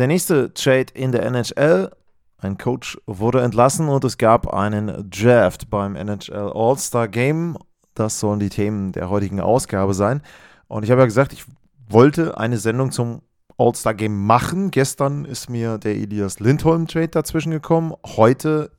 Der 0.00 0.06
nächste 0.06 0.54
Trade 0.54 0.86
in 0.94 1.12
der 1.12 1.26
NHL. 1.26 1.90
Ein 2.38 2.56
Coach 2.56 2.96
wurde 3.04 3.42
entlassen 3.42 3.90
und 3.90 4.02
es 4.02 4.16
gab 4.16 4.48
einen 4.50 5.10
Draft 5.10 5.68
beim 5.68 5.94
NHL 5.94 6.52
All-Star 6.54 7.06
Game. 7.06 7.58
Das 7.92 8.18
sollen 8.18 8.40
die 8.40 8.48
Themen 8.48 8.92
der 8.92 9.10
heutigen 9.10 9.40
Ausgabe 9.40 9.92
sein. 9.92 10.22
Und 10.68 10.84
ich 10.84 10.90
habe 10.90 11.02
ja 11.02 11.04
gesagt, 11.04 11.34
ich 11.34 11.44
wollte 11.86 12.38
eine 12.38 12.56
Sendung 12.56 12.92
zum 12.92 13.20
All-Star 13.58 13.92
Game 13.92 14.24
machen. 14.24 14.70
Gestern 14.70 15.26
ist 15.26 15.50
mir 15.50 15.76
der 15.76 15.96
Elias 15.96 16.40
Lindholm 16.40 16.86
Trade 16.86 17.08
dazwischen 17.08 17.50
gekommen. 17.52 17.92
Heute 18.06 18.70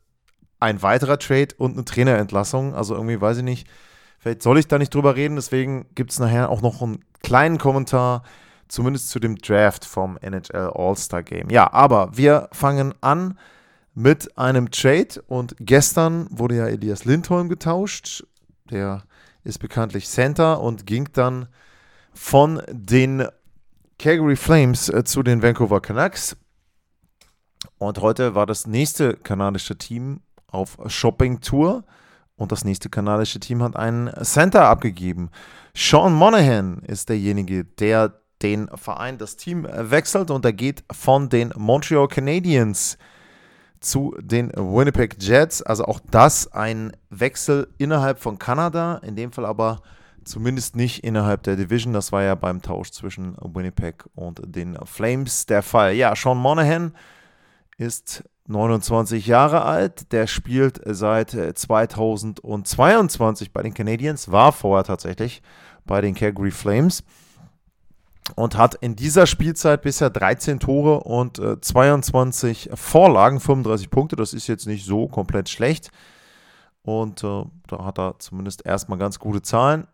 ein 0.59 0.81
weiterer 0.81 1.19
Trade 1.19 1.49
und 1.55 1.73
eine 1.73 1.85
Trainerentlassung. 1.85 2.73
Also 2.73 2.95
irgendwie 2.95 3.21
weiß 3.21 3.37
ich 3.37 3.43
nicht, 3.43 3.67
vielleicht 4.17 4.41
soll 4.41 4.57
ich 4.57 4.67
da 4.67 4.79
nicht 4.79 4.95
drüber 4.95 5.15
reden. 5.15 5.35
Deswegen 5.35 5.85
gibt 5.93 6.09
es 6.09 6.19
nachher 6.19 6.49
auch 6.49 6.63
noch 6.63 6.81
einen 6.81 7.05
kleinen 7.21 7.59
Kommentar 7.59 8.23
zumindest 8.71 9.09
zu 9.09 9.19
dem 9.19 9.37
Draft 9.37 9.85
vom 9.85 10.17
NHL 10.21 10.71
All-Star 10.73 11.23
Game. 11.23 11.49
Ja, 11.49 11.71
aber 11.73 12.15
wir 12.15 12.47
fangen 12.51 12.93
an 13.01 13.37
mit 13.93 14.37
einem 14.37 14.71
Trade 14.71 15.21
und 15.27 15.55
gestern 15.59 16.27
wurde 16.29 16.55
ja 16.55 16.67
Elias 16.67 17.03
Lindholm 17.03 17.49
getauscht. 17.49 18.23
Der 18.69 19.03
ist 19.43 19.59
bekanntlich 19.59 20.07
Center 20.07 20.61
und 20.61 20.85
ging 20.85 21.09
dann 21.13 21.47
von 22.13 22.61
den 22.69 23.27
Calgary 23.99 24.35
Flames 24.35 24.87
äh, 24.89 25.03
zu 25.03 25.21
den 25.21 25.43
Vancouver 25.43 25.81
Canucks. 25.81 26.37
Und 27.77 27.99
heute 27.99 28.35
war 28.35 28.45
das 28.45 28.67
nächste 28.67 29.15
kanadische 29.15 29.77
Team 29.77 30.21
auf 30.47 30.77
Shopping-Tour. 30.87 31.83
Und 32.35 32.51
das 32.51 32.63
nächste 32.63 32.89
kanadische 32.89 33.39
Team 33.39 33.61
hat 33.61 33.75
einen 33.75 34.11
Center 34.23 34.65
abgegeben. 34.65 35.29
Sean 35.75 36.13
Monahan 36.13 36.79
ist 36.79 37.09
derjenige, 37.09 37.65
der 37.65 38.20
den 38.43 38.69
Verein, 38.75 39.17
das 39.17 39.37
Team 39.37 39.67
wechselt 39.69 40.31
und 40.31 40.45
er 40.45 40.53
geht 40.53 40.83
von 40.91 41.29
den 41.29 41.53
Montreal 41.55 42.07
Canadiens 42.07 42.97
zu 43.79 44.15
den 44.19 44.51
Winnipeg 44.51 45.17
Jets. 45.19 45.61
Also 45.61 45.85
auch 45.85 45.99
das 46.11 46.51
ein 46.53 46.91
Wechsel 47.09 47.67
innerhalb 47.77 48.19
von 48.19 48.39
Kanada, 48.39 48.95
in 49.03 49.15
dem 49.15 49.31
Fall 49.31 49.45
aber 49.45 49.81
zumindest 50.23 50.75
nicht 50.75 51.03
innerhalb 51.03 51.41
der 51.43 51.55
Division. 51.55 51.93
Das 51.93 52.11
war 52.11 52.23
ja 52.23 52.33
beim 52.35 52.61
Tausch 52.61 52.91
zwischen 52.91 53.35
Winnipeg 53.41 54.03
und 54.15 54.41
den 54.43 54.77
Flames 54.85 55.47
der 55.47 55.63
Fall. 55.63 55.93
Ja, 55.93 56.13
Sean 56.15 56.37
Monahan 56.37 56.93
ist 57.77 58.23
29 58.47 59.27
Jahre 59.27 59.63
alt. 59.63 60.11
Der 60.11 60.27
spielt 60.27 60.81
seit 60.85 61.31
2022 61.31 63.51
bei 63.51 63.63
den 63.63 63.73
Canadiens, 63.73 64.31
war 64.31 64.51
vorher 64.51 64.83
tatsächlich 64.83 65.41
bei 65.85 66.01
den 66.01 66.13
Calgary 66.13 66.51
Flames 66.51 67.03
und 68.35 68.57
hat 68.57 68.75
in 68.75 68.95
dieser 68.95 69.27
Spielzeit 69.27 69.81
bisher 69.81 70.09
13 70.09 70.59
Tore 70.59 71.01
und 71.01 71.39
äh, 71.39 71.59
22 71.59 72.69
Vorlagen, 72.73 73.39
35 73.39 73.89
Punkte. 73.89 74.15
Das 74.15 74.33
ist 74.33 74.47
jetzt 74.47 74.67
nicht 74.67 74.85
so 74.85 75.07
komplett 75.07 75.49
schlecht. 75.49 75.91
Und 76.83 77.23
äh, 77.23 77.43
da 77.67 77.85
hat 77.85 77.99
er 77.99 78.15
zumindest 78.19 78.65
erstmal 78.65 78.97
ganz 78.97 79.19
gute 79.19 79.41
Zahlen. 79.41 79.87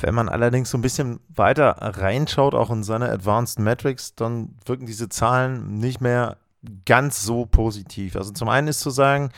Wenn 0.00 0.14
man 0.14 0.28
allerdings 0.28 0.70
so 0.70 0.78
ein 0.78 0.82
bisschen 0.82 1.20
weiter 1.28 1.76
reinschaut, 1.78 2.54
auch 2.54 2.70
in 2.70 2.82
seine 2.82 3.10
Advanced 3.10 3.58
Metrics, 3.58 4.14
dann 4.14 4.54
wirken 4.64 4.86
diese 4.86 5.08
Zahlen 5.08 5.78
nicht 5.78 6.00
mehr 6.00 6.36
ganz 6.84 7.22
so 7.22 7.46
positiv. 7.46 8.16
Also 8.16 8.32
zum 8.32 8.48
einen 8.48 8.68
ist 8.68 8.80
zu 8.80 8.90
sagen, 8.90 9.30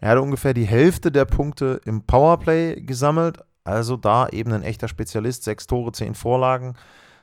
er 0.00 0.10
hat 0.12 0.18
ungefähr 0.18 0.54
die 0.54 0.64
Hälfte 0.64 1.12
der 1.12 1.26
Punkte 1.26 1.80
im 1.84 2.02
Powerplay 2.02 2.80
gesammelt. 2.80 3.38
Also 3.64 3.96
da 3.96 4.28
eben 4.28 4.52
ein 4.52 4.62
echter 4.62 4.88
Spezialist, 4.88 5.44
sechs 5.44 5.66
Tore, 5.66 5.92
zehn 5.92 6.14
Vorlagen 6.14 6.74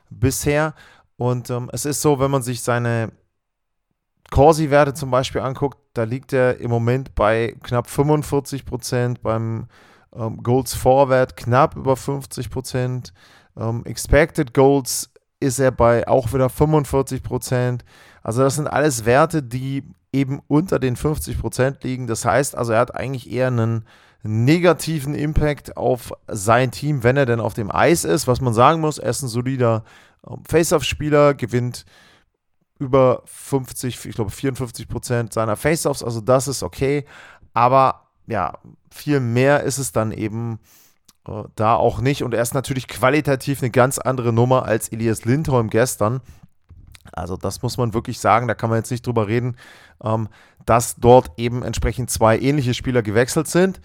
bisher. 0.10 0.74
Und 1.18 1.50
ähm, 1.50 1.70
es 1.74 1.86
ist 1.86 2.02
so, 2.02 2.20
wenn 2.20 2.32
man 2.32 2.44
sich 2.44 2.62
seine 2.62 3.12
Corsi-Werte 4.30 4.94
zum 4.94 5.10
Beispiel 5.10 5.42
anguckt, 5.42 5.78
da 5.94 6.04
liegt 6.04 6.34
er 6.34 6.60
im 6.60 6.70
Moment 6.70 7.16
bei 7.16 7.56
knapp 7.64 7.90
45 7.90 8.66
Prozent, 8.66 9.22
beim 9.22 9.68
ähm, 10.16 10.44
Goals 10.44 10.74
Vorwert 10.74 11.38
knapp 11.38 11.76
über 11.76 11.96
50 11.96 12.50
Prozent. 12.50 13.14
Ähm, 13.58 13.86
Expected 13.86 14.54
Goals 14.54 15.12
ist 15.40 15.60
er 15.60 15.72
bei 15.72 16.08
auch 16.08 16.34
wieder 16.34 16.50
45 16.50 17.24
Prozent. 17.24 17.86
Also 18.22 18.44
das 18.44 18.56
sind 18.56 18.68
alles 18.68 19.06
Werte, 19.06 19.44
die 19.44 19.84
eben 20.12 20.42
unter 20.48 20.80
den 20.80 20.96
50 20.96 21.40
Prozent 21.40 21.84
liegen. 21.84 22.08
Das 22.08 22.26
heißt 22.26 22.56
also, 22.56 22.74
er 22.74 22.80
hat 22.80 22.96
eigentlich 22.96 23.30
eher 23.32 23.48
einen 23.48 23.86
negativen 24.28 25.16
Impact 25.16 25.78
auf 25.78 26.14
sein 26.28 26.72
Team, 26.72 27.04
wenn 27.04 27.18
er 27.18 27.26
denn 27.26 27.40
auf 27.40 27.54
dem 27.54 27.72
Eis 27.72 28.04
ist. 28.04 28.28
Was 28.28 28.42
man 28.42 28.54
sagen 28.54 28.82
muss, 28.82 28.98
er 28.98 29.10
ist 29.10 29.22
ein 29.22 29.28
solider 29.28 29.84
ähm, 30.28 30.44
Face-Off-Spieler, 30.48 31.34
gewinnt 31.34 31.86
über 32.80 33.24
50, 33.26 34.06
ich 34.06 34.16
glaube 34.16 34.30
54 34.30 34.88
Prozent 34.88 35.34
seiner 35.34 35.56
Face-Offs, 35.56 36.04
also 36.04 36.22
das 36.22 36.48
ist 36.48 36.62
okay. 36.62 37.06
Aber 37.54 38.08
ja, 38.28 38.54
viel 38.92 39.20
mehr 39.20 39.64
ist 39.64 39.80
es 39.80 39.92
dann 39.92 40.12
eben 40.12 40.60
äh, 41.28 41.44
da 41.56 41.76
auch 41.76 42.02
nicht. 42.02 42.24
Und 42.24 42.34
er 42.34 42.42
ist 42.42 42.54
natürlich 42.54 42.88
qualitativ 42.88 43.62
eine 43.62 43.72
ganz 43.72 43.98
andere 43.98 44.34
Nummer 44.34 44.66
als 44.66 44.90
Elias 44.90 45.26
Lindholm 45.26 45.70
gestern. 45.70 46.22
Also 47.14 47.38
das 47.38 47.62
muss 47.62 47.78
man 47.78 47.94
wirklich 47.94 48.20
sagen, 48.20 48.48
da 48.48 48.54
kann 48.54 48.70
man 48.70 48.80
jetzt 48.80 48.92
nicht 48.92 49.06
drüber 49.06 49.28
reden, 49.28 49.56
ähm, 50.04 50.28
dass 50.66 50.96
dort 50.96 51.32
eben 51.38 51.64
entsprechend 51.64 52.12
zwei 52.12 52.38
ähnliche 52.38 52.74
Spieler 52.74 53.02
gewechselt 53.02 53.48
sind. 53.48 53.80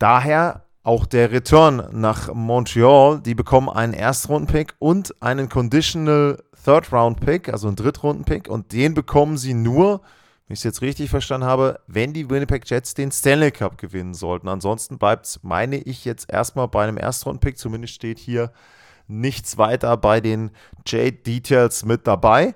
Daher 0.00 0.64
auch 0.82 1.04
der 1.04 1.30
Return 1.30 1.86
nach 1.92 2.32
Montreal. 2.32 3.20
Die 3.20 3.34
bekommen 3.34 3.68
einen 3.68 3.92
Erstrunden-Pick 3.92 4.74
und 4.78 5.14
einen 5.20 5.50
Conditional 5.50 6.42
Third-Round-Pick, 6.64 7.50
also 7.50 7.66
einen 7.66 7.76
Drittrunden-Pick. 7.76 8.48
Und 8.48 8.72
den 8.72 8.94
bekommen 8.94 9.36
sie 9.36 9.52
nur, 9.52 10.00
wenn 10.46 10.54
ich 10.54 10.60
es 10.60 10.64
jetzt 10.64 10.80
richtig 10.80 11.10
verstanden 11.10 11.46
habe, 11.46 11.80
wenn 11.86 12.14
die 12.14 12.30
Winnipeg 12.30 12.68
Jets 12.68 12.94
den 12.94 13.12
Stanley 13.12 13.50
Cup 13.50 13.76
gewinnen 13.76 14.14
sollten. 14.14 14.48
Ansonsten 14.48 14.96
bleibt 14.96 15.26
es, 15.26 15.40
meine 15.42 15.76
ich, 15.76 16.06
jetzt 16.06 16.32
erstmal 16.32 16.68
bei 16.68 16.84
einem 16.84 16.96
Erstrunden-Pick. 16.96 17.58
Zumindest 17.58 17.92
steht 17.92 18.18
hier 18.18 18.52
nichts 19.06 19.58
weiter 19.58 19.98
bei 19.98 20.22
den 20.22 20.50
Jade-Details 20.86 21.84
mit 21.84 22.06
dabei. 22.06 22.54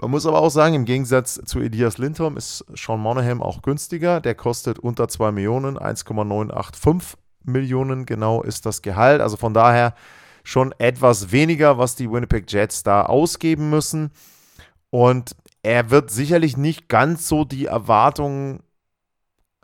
Man 0.00 0.10
muss 0.10 0.26
aber 0.26 0.40
auch 0.40 0.50
sagen, 0.50 0.74
im 0.74 0.84
Gegensatz 0.84 1.40
zu 1.44 1.60
Elias 1.60 1.96
Lindholm 1.96 2.36
ist 2.36 2.64
Sean 2.74 3.00
Monahan 3.00 3.40
auch 3.40 3.62
günstiger. 3.62 4.20
Der 4.20 4.34
kostet 4.34 4.78
unter 4.78 5.08
2 5.08 5.32
Millionen, 5.32 5.78
1,985 5.78 7.18
Millionen 7.44 8.06
genau 8.06 8.42
ist 8.42 8.66
das 8.66 8.82
Gehalt. 8.82 9.20
Also 9.20 9.36
von 9.36 9.54
daher 9.54 9.94
schon 10.42 10.72
etwas 10.78 11.32
weniger, 11.32 11.78
was 11.78 11.96
die 11.96 12.10
Winnipeg 12.10 12.50
Jets 12.52 12.82
da 12.82 13.04
ausgeben 13.06 13.70
müssen. 13.70 14.10
Und 14.90 15.34
er 15.62 15.90
wird 15.90 16.10
sicherlich 16.10 16.56
nicht 16.56 16.88
ganz 16.88 17.26
so 17.26 17.44
die 17.44 17.66
Erwartungen 17.66 18.62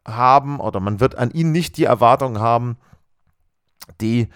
haben, 0.07 0.59
oder 0.61 0.81
man 0.81 0.99
wird 0.99 1.15
an 1.15 1.31
ihn 1.31 1.53
nicht 1.53 1.77
die 1.77 1.85
Erwartungen 1.85 2.41
haben, 2.41 2.77
die 4.01 4.29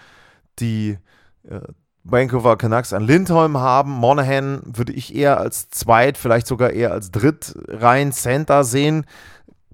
die 0.59 0.97
äh, 1.43 1.61
Vancouver 2.09 2.57
Canucks 2.57 2.93
an 2.93 3.03
Lindholm 3.03 3.57
haben. 3.57 3.91
Monahan 3.91 4.61
würde 4.65 4.93
ich 4.93 5.13
eher 5.13 5.39
als 5.39 5.69
Zweit, 5.69 6.17
vielleicht 6.17 6.47
sogar 6.47 6.71
eher 6.71 6.91
als 6.91 7.11
Drittreihen 7.11 8.11
Center 8.11 8.63
sehen. 8.63 9.05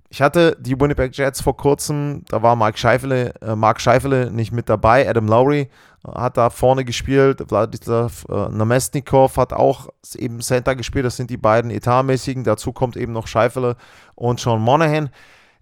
Ich 0.09 0.21
hatte 0.21 0.55
die 0.59 0.79
Winnipeg 0.79 1.17
Jets 1.17 1.41
vor 1.41 1.57
kurzem, 1.57 2.23
da 2.29 2.43
war 2.43 2.55
Mark 2.55 2.77
Scheifele, 2.77 3.33
äh, 3.41 3.55
Mark 3.55 3.81
Scheifele 3.81 4.29
nicht 4.29 4.51
mit 4.51 4.69
dabei. 4.69 5.09
Adam 5.09 5.27
Lowry 5.27 5.61
äh, 5.61 6.11
hat 6.11 6.37
da 6.37 6.51
vorne 6.51 6.85
gespielt. 6.85 7.43
Vladislav 7.47 8.25
äh, 8.29 8.49
Namestnikov 8.49 9.37
hat 9.37 9.53
auch 9.53 9.89
eben 10.15 10.39
Center 10.41 10.75
gespielt. 10.75 11.05
Das 11.05 11.17
sind 11.17 11.31
die 11.31 11.37
beiden 11.37 11.71
etatmäßigen. 11.71 12.43
Dazu 12.43 12.73
kommt 12.73 12.95
eben 12.95 13.11
noch 13.11 13.25
Scheifele 13.25 13.75
und 14.13 14.39
Sean 14.39 14.61
Monahan. 14.61 15.09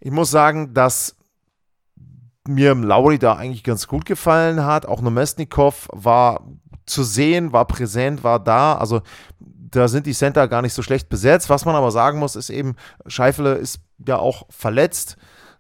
Ich 0.02 0.12
muss 0.12 0.32
sagen, 0.32 0.74
dass 0.74 1.16
mir 2.48 2.76
Lowry 2.76 3.20
da 3.20 3.36
eigentlich 3.36 3.64
ganz 3.64 3.88
gut 3.88 4.06
gefallen 4.06 4.66
hat. 4.66 4.86
Auch 4.86 5.02
Namestnikov 5.02 5.88
war 5.94 6.42
zu 6.86 7.04
sehen, 7.04 7.54
war 7.54 7.66
präsent, 7.66 8.24
war 8.24 8.40
da. 8.40 8.76
Also 8.76 9.02
da 9.40 9.88
sind 9.88 10.06
die 10.06 10.14
Center 10.14 10.48
gar 10.48 10.62
nicht 10.62 10.74
so 10.74 10.82
schlecht 10.82 11.10
besetzt. 11.10 11.50
Was 11.50 11.66
man 11.66 11.76
aber 11.76 11.92
sagen 11.92 12.20
muss, 12.20 12.36
ist 12.36 12.50
eben, 12.50 12.76
Scheifele 13.08 13.54
ist 13.56 13.80
ja 14.06 14.18
auch 14.18 14.46
verletzt. 14.50 15.18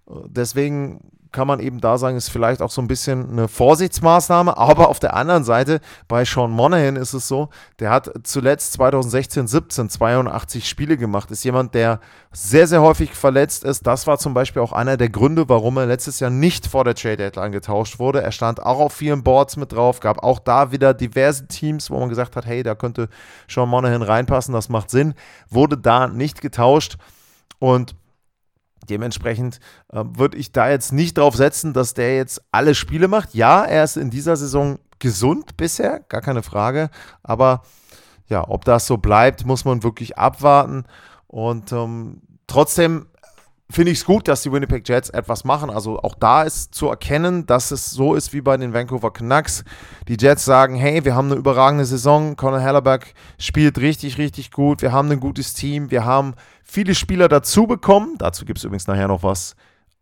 Deswegen 0.07 1.12
kann 1.31 1.48
man 1.48 1.60
eben 1.60 1.80
da 1.80 1.98
sagen, 1.98 2.18
ist 2.18 2.30
vielleicht 2.30 2.62
auch 2.62 2.72
so 2.72 2.81
ein 2.81 2.88
bisschen 2.88 3.30
eine 3.31 3.48
Vorsichtsmaßnahme. 3.48 4.57
Aber 4.57 4.89
auf 4.89 5.00
der 5.00 5.16
anderen 5.16 5.44
Seite, 5.44 5.80
bei 6.07 6.25
Sean 6.25 6.51
Monahan 6.51 6.98
ist 6.98 7.13
es 7.13 7.28
so, 7.28 7.50
der 7.80 7.89
hat 7.89 8.12
zuletzt 8.24 8.74
2016, 8.74 9.48
17 9.48 9.89
82 9.89 10.68
Spiele 10.68 10.98
gemacht. 10.98 11.31
Ist 11.31 11.44
jemand, 11.44 11.74
der 11.74 12.00
sehr, 12.33 12.68
sehr 12.68 12.81
häufig 12.81 13.13
verletzt 13.13 13.63
ist. 13.63 13.88
Das 13.88 14.07
war 14.07 14.18
zum 14.18 14.33
Beispiel 14.33 14.62
auch 14.62 14.74
einer 14.74 14.98
der 14.98 15.10
Gründe, 15.10 15.48
warum 15.48 15.78
er 15.78 15.86
letztes 15.86 16.19
Jahr 16.19 16.30
nicht 16.30 16.68
vor 16.68 16.83
der 16.83 16.95
Trade 16.95 17.18
Deadline 17.18 17.51
getauscht 17.51 18.00
wurde. 18.00 18.22
Er 18.22 18.31
stand 18.31 18.62
auch 18.62 18.80
auf 18.80 18.94
vielen 18.94 19.24
Boards 19.24 19.56
mit 19.56 19.72
drauf, 19.72 20.00
gab 20.00 20.24
auch 20.24 20.39
da 20.39 20.72
wieder 20.72 20.94
diverse 20.94 21.48
Teams, 21.48 21.89
wo 21.89 22.00
man 22.00 22.10
gesagt 22.10 22.36
hat, 22.36 22.45
hey, 22.45 22.63
da 22.63 22.75
könnte 22.75 23.07
Sean 23.48 23.69
Monahan 23.69 24.01
reinpassen, 24.01 24.54
das 24.54 24.69
macht 24.69 24.89
Sinn. 24.89 25.13
Wurde 25.50 25.78
da 25.78 26.07
nicht 26.07 26.42
getauscht. 26.42 26.98
Und 27.60 27.95
Dementsprechend 28.89 29.60
äh, 29.92 30.04
würde 30.06 30.38
ich 30.38 30.51
da 30.51 30.69
jetzt 30.69 30.92
nicht 30.92 31.18
drauf 31.18 31.36
setzen, 31.36 31.74
dass 31.74 31.94
der 31.94 32.16
jetzt 32.16 32.42
alle 32.51 32.75
Spiele 32.75 33.07
macht. 33.07 33.33
Ja, 33.33 33.63
er 33.63 33.83
ist 33.83 33.98
in 33.98 34.10
dieser 34.10 34.36
Saison 34.36 34.80
gesund 35.00 35.57
bisher, 35.57 36.01
gar 36.10 36.22
keine 36.22 36.44
Frage. 36.44 36.89
Aber 37.24 37.63
ja, 38.28 38.48
ob 38.48 38.66
das 38.66 38.88
so 38.88 38.98
bleibt, 38.98 39.45
muss 39.45 39.66
man 39.66 39.83
wirklich 39.83 40.18
abwarten. 40.18 40.86
Und 41.28 41.72
ähm, 41.72 42.22
trotzdem 42.48 43.07
finde 43.71 43.91
ich 43.91 44.00
es 44.00 44.06
gut, 44.06 44.27
dass 44.27 44.41
die 44.41 44.51
Winnipeg 44.51 44.88
Jets 44.88 45.09
etwas 45.09 45.44
machen. 45.44 45.69
Also 45.69 46.00
auch 46.00 46.15
da 46.15 46.44
ist 46.44 46.73
zu 46.73 46.88
erkennen, 46.88 47.45
dass 47.45 47.71
es 47.71 47.91
so 47.91 48.15
ist 48.15 48.33
wie 48.33 48.41
bei 48.41 48.57
den 48.57 48.73
Vancouver 48.73 49.12
Canucks. 49.12 49.63
Die 50.07 50.18
Jets 50.19 50.45
sagen, 50.45 50.75
hey, 50.75 51.03
wir 51.06 51.15
haben 51.15 51.31
eine 51.31 51.35
überragende 51.35 51.85
Saison. 51.85 52.35
Conor 52.35 52.59
Hellerberg 52.59 53.13
spielt 53.38 53.79
richtig, 53.79 54.18
richtig 54.18 54.51
gut. 54.51 54.81
Wir 54.81 54.91
haben 54.91 55.12
ein 55.12 55.19
gutes 55.19 55.53
Team. 55.53 55.91
Wir 55.91 56.06
haben 56.06 56.33
viele 56.63 56.95
Spieler 56.95 57.27
dazu 57.27 57.68
bekommen. 57.68 58.15
Dazu 58.18 58.45
gibt 58.45 58.59
es 58.59 58.63
übrigens 58.63 58.88
nachher 58.88 59.07
noch 59.07 59.23
was 59.23 59.56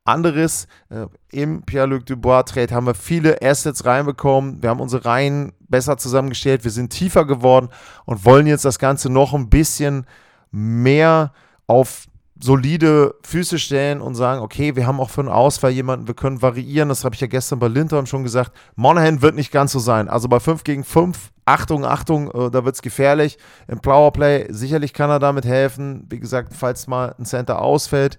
anderes. 0.06 0.68
Äh, 0.90 1.08
Im 1.32 1.64
Pierre-Luc 1.64 2.06
Dubois-Trade 2.06 2.74
haben 2.74 2.88
wir 2.88 2.96
viele 2.96 3.42
Assets 3.42 3.86
reinbekommen. 3.86 4.62
Wir 4.62 4.70
haben 4.70 4.80
unsere 4.80 5.06
Reihen 5.06 5.54
besser 5.68 5.98
zusammengestellt. 5.98 6.64
Wir 6.64 6.72
sind 6.72 6.90
tiefer 6.90 7.26
geworden 7.26 7.70
und 8.06 8.26
wollen 8.26 8.48
jetzt 8.48 8.66
das 8.66 8.80
Ganze 8.80 9.10
noch 9.10 9.34
ein 9.34 9.50
bisschen 9.50 10.06
mehr 10.52 11.32
auf 11.68 12.08
solide 12.42 13.16
Füße 13.24 13.60
stellen 13.60 14.02
und 14.02 14.16
sagen, 14.16 14.42
okay, 14.42 14.76
wir 14.76 14.88
haben 14.88 15.00
auch 15.00 15.10
für 15.10 15.22
einen 15.22 15.30
Ausfall 15.30 15.72
jemanden, 15.72 16.08
wir 16.08 16.16
können 16.16 16.42
variieren. 16.42 16.90
Das 16.90 17.04
habe 17.04 17.14
ich 17.14 17.22
ja 17.22 17.28
gestern 17.28 17.60
bei 17.60 17.68
Lindholm 17.68 18.06
schon 18.06 18.24
gesagt. 18.24 18.52
Monahan 18.76 19.22
wird 19.22 19.36
nicht 19.36 19.52
ganz 19.52 19.74
so 19.74 19.80
sein. 19.80 20.08
Also 20.08 20.30
bei 20.30 20.40
5 20.40 20.64
gegen 20.64 20.84
5, 20.84 21.32
Achtung, 21.46 21.86
Achtung, 21.86 22.32
äh, 22.32 22.50
da 22.50 22.64
wird 22.64 22.76
es 22.76 22.82
gefährlich. 22.82 23.38
Im 23.68 23.80
Powerplay, 23.80 24.48
sicherlich 24.50 24.94
kann 24.94 25.10
er 25.10 25.20
damit 25.20 25.46
helfen. 25.46 26.06
Wie 26.10 26.20
gesagt, 26.20 26.54
falls 26.54 26.88
mal 26.88 27.14
ein 27.20 27.26
Center 27.26 27.62
ausfällt, 27.62 28.18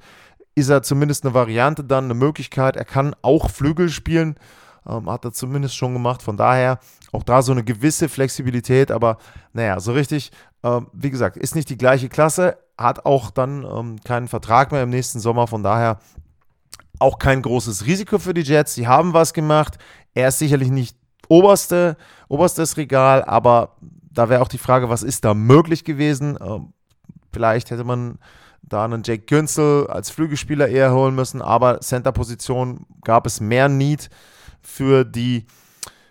ist 0.55 0.69
er 0.69 0.83
zumindest 0.83 1.25
eine 1.25 1.33
Variante 1.33 1.83
dann, 1.83 2.05
eine 2.05 2.15
Möglichkeit. 2.15 2.77
Er 2.77 2.85
kann 2.85 3.17
auch 3.23 3.51
Flügel 3.51 3.89
spielen. 3.89 4.37
Ähm, 4.87 5.11
hat 5.11 5.25
er 5.25 5.33
zumindest 5.33 5.77
schon 5.77 5.95
gemacht. 5.95 6.23
Von 6.23 6.37
daher 6.37 6.79
auch 7.13 7.23
da 7.23 7.41
so 7.41 7.53
eine 7.53 7.65
gewisse 7.65 8.09
Flexibilität, 8.09 8.91
aber 8.91 9.19
naja, 9.53 9.81
so 9.81 9.93
richtig, 9.93 10.31
ähm, 10.63 10.89
wie 10.93 11.11
gesagt, 11.11 11.37
ist 11.37 11.55
nicht 11.55 11.71
die 11.71 11.79
gleiche 11.79 12.09
Klasse 12.09 12.59
hat 12.81 13.05
auch 13.05 13.31
dann 13.31 13.65
ähm, 13.65 13.97
keinen 14.03 14.29
Vertrag 14.29 14.73
mehr 14.73 14.82
im 14.82 14.91
nächsten 14.91 15.21
Sommer. 15.21 15.47
Von 15.47 15.62
daher 15.62 15.99
auch 16.99 17.19
kein 17.19 17.43
großes 17.43 17.87
Risiko 17.87 18.19
für 18.19 18.35
die 18.35 18.43
Jets. 18.43 18.75
Sie 18.75 18.88
haben 18.88 19.12
was 19.12 19.32
gemacht. 19.32 19.79
Er 20.15 20.29
ist 20.29 20.38
sicherlich 20.38 20.71
nicht 20.71 20.97
oberste, 21.29 21.97
oberstes 22.29 22.77
Regal, 22.77 23.23
aber 23.25 23.77
da 24.12 24.29
wäre 24.29 24.43
auch 24.43 24.49
die 24.49 24.59
Frage, 24.59 24.88
was 24.88 25.03
ist 25.03 25.25
da 25.25 25.35
möglich 25.35 25.85
gewesen? 25.85 26.38
Ähm, 26.41 26.73
vielleicht 27.32 27.71
hätte 27.71 27.85
man 27.85 28.19
da 28.62 28.85
einen 28.85 29.03
Jake 29.05 29.25
Günzel 29.26 29.87
als 29.87 30.11
Flügelspieler 30.11 30.69
eher 30.69 30.93
holen 30.93 31.15
müssen, 31.15 31.43
aber 31.43 31.81
Center-Position 31.81 32.87
gab 33.05 33.26
es 33.26 33.41
mehr 33.41 33.69
Need 33.69 34.11
für 34.61 35.05
die 35.05 35.47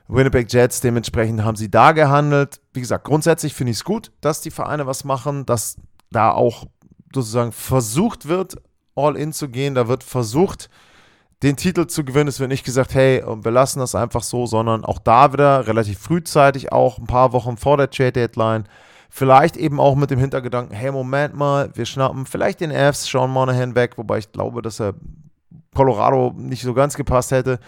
Winnipeg 0.08 0.52
Jets. 0.52 0.82
Dementsprechend 0.82 1.44
haben 1.44 1.56
sie 1.56 1.70
da 1.70 1.92
gehandelt. 1.92 2.60
Wie 2.74 2.82
gesagt, 2.82 3.06
grundsätzlich 3.06 3.54
finde 3.54 3.72
ich 3.72 3.78
es 3.78 3.84
gut, 3.84 4.12
dass 4.22 4.42
die 4.42 4.52
Vereine 4.52 4.88
was 4.88 5.04
machen, 5.04 5.46
dass 5.46 5.78
da 6.12 6.32
auch 6.32 6.66
sozusagen 7.14 7.52
versucht 7.52 8.28
wird, 8.28 8.58
all 8.96 9.16
in 9.16 9.34
zu 9.34 9.50
gehen. 9.50 9.76
Da 9.76 9.88
wird 9.88 10.04
versucht, 10.04 10.70
den 11.42 11.56
Titel 11.56 11.88
zu 11.88 12.04
gewinnen. 12.04 12.28
Es 12.28 12.40
wird 12.40 12.50
nicht 12.50 12.66
gesagt, 12.66 12.94
hey, 12.94 13.24
wir 13.26 13.52
lassen 13.52 13.80
das 13.80 13.96
einfach 13.96 14.24
so, 14.24 14.46
sondern 14.46 14.86
auch 14.86 15.00
da 15.00 15.34
wieder 15.34 15.68
relativ 15.68 16.00
frühzeitig, 16.00 16.72
auch 16.72 16.98
ein 16.98 17.08
paar 17.08 17.34
Wochen 17.34 17.58
vor 17.58 17.78
der 17.78 17.90
Trade 17.90 18.12
Deadline. 18.14 18.66
Vielleicht 19.10 19.58
eben 19.58 19.80
auch 19.80 19.96
mit 19.96 20.12
dem 20.12 20.20
Hintergedanken, 20.20 20.76
hey, 20.76 20.92
Moment 20.92 21.36
mal, 21.36 21.72
wir 21.76 21.86
schnappen 21.86 22.26
vielleicht 22.26 22.60
den 22.60 22.72
Fs 22.72 23.06
Sean 23.06 23.32
Monahan 23.32 23.74
weg, 23.74 23.98
wobei 23.98 24.20
ich 24.20 24.32
glaube, 24.32 24.62
dass 24.62 24.80
er 24.80 24.94
Colorado 25.74 26.34
nicht 26.36 26.62
so 26.62 26.74
ganz 26.74 26.96
gepasst 26.96 27.32
hätte. 27.32 27.60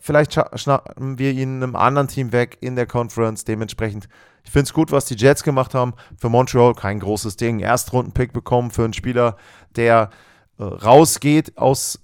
Vielleicht 0.00 0.38
schnappen 0.54 1.18
wir 1.18 1.32
ihn 1.32 1.62
einem 1.62 1.76
anderen 1.76 2.08
Team 2.08 2.32
weg 2.32 2.58
in 2.60 2.76
der 2.76 2.86
Conference. 2.86 3.44
Dementsprechend 3.44 4.08
ich 4.44 4.50
finde 4.50 4.64
es 4.64 4.72
gut, 4.72 4.92
was 4.92 5.04
die 5.06 5.16
Jets 5.16 5.42
gemacht 5.42 5.74
haben. 5.74 5.94
Für 6.16 6.28
Montreal 6.28 6.74
kein 6.74 7.00
großes 7.00 7.36
Ding. 7.36 7.60
Erstrunden-Pick 7.60 8.32
bekommen 8.32 8.70
für 8.70 8.84
einen 8.84 8.92
Spieler, 8.92 9.36
der 9.76 10.10
äh, 10.58 10.64
rausgeht 10.64 11.56
aus 11.56 12.00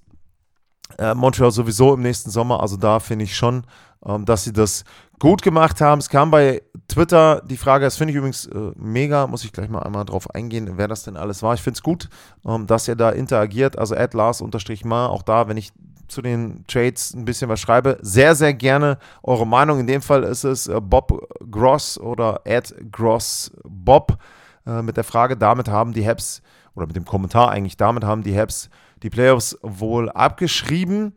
äh, 0.99 1.15
Montreal 1.15 1.51
sowieso 1.51 1.95
im 1.95 2.03
nächsten 2.03 2.31
Sommer. 2.31 2.61
Also 2.61 2.77
da 2.77 3.01
finde 3.01 3.25
ich 3.25 3.37
schon, 3.37 3.65
ähm, 4.07 4.25
dass 4.25 4.45
sie 4.45 4.53
das 4.53 4.85
gut 5.19 5.43
gemacht 5.43 5.81
haben. 5.81 5.99
Es 5.99 6.09
kam 6.09 6.31
bei 6.31 6.63
Twitter 6.87 7.43
die 7.45 7.57
Frage, 7.57 7.85
das 7.85 7.97
finde 7.97 8.13
ich 8.13 8.17
übrigens 8.17 8.47
äh, 8.47 8.73
mega, 8.77 9.27
muss 9.27 9.45
ich 9.45 9.53
gleich 9.53 9.69
mal 9.69 9.83
einmal 9.83 10.05
drauf 10.05 10.35
eingehen, 10.35 10.73
wer 10.77 10.89
das 10.89 11.03
denn 11.03 11.17
alles 11.17 11.43
war. 11.43 11.55
Ich 11.55 11.63
finde 11.63 11.77
es 11.79 11.83
gut, 11.83 12.09
ähm, 12.47 12.67
dass 12.67 12.89
ihr 12.89 12.97
da 12.97 13.11
interagiert. 13.11 13.79
Also 13.79 13.95
at 13.95 14.15
Lars-Mar, 14.15 15.11
auch 15.11 15.23
da, 15.23 15.49
wenn 15.49 15.57
ich 15.57 15.73
zu 16.09 16.23
den 16.23 16.65
Trades 16.67 17.15
ein 17.15 17.25
bisschen 17.25 17.49
was 17.49 17.61
schreibe, 17.61 17.99
sehr, 18.01 18.35
sehr 18.35 18.55
gerne 18.55 18.99
eure 19.23 19.47
Meinung. 19.47 19.81
In 19.81 19.87
dem 19.87 20.03
Fall 20.03 20.25
ist 20.25 20.45
es 20.45 20.67
äh, 20.67 20.81
Bob 20.81 21.29
Gross 21.51 21.99
oder 21.99 22.41
Ed 22.45 22.75
Gross 22.91 23.53
Bob 23.65 24.19
äh, 24.67 24.83
mit 24.83 24.97
der 24.97 25.05
Frage, 25.05 25.37
damit 25.37 25.69
haben 25.69 25.93
die 25.93 26.07
Habs, 26.07 26.43
oder 26.75 26.87
mit 26.87 26.97
dem 26.97 27.05
Kommentar 27.05 27.51
eigentlich, 27.51 27.77
damit 27.77 28.05
haben 28.05 28.23
die 28.23 28.39
Habs 28.39 28.71
die 29.03 29.11
Playoffs 29.11 29.59
wohl 29.63 30.11
abgeschrieben. 30.11 31.15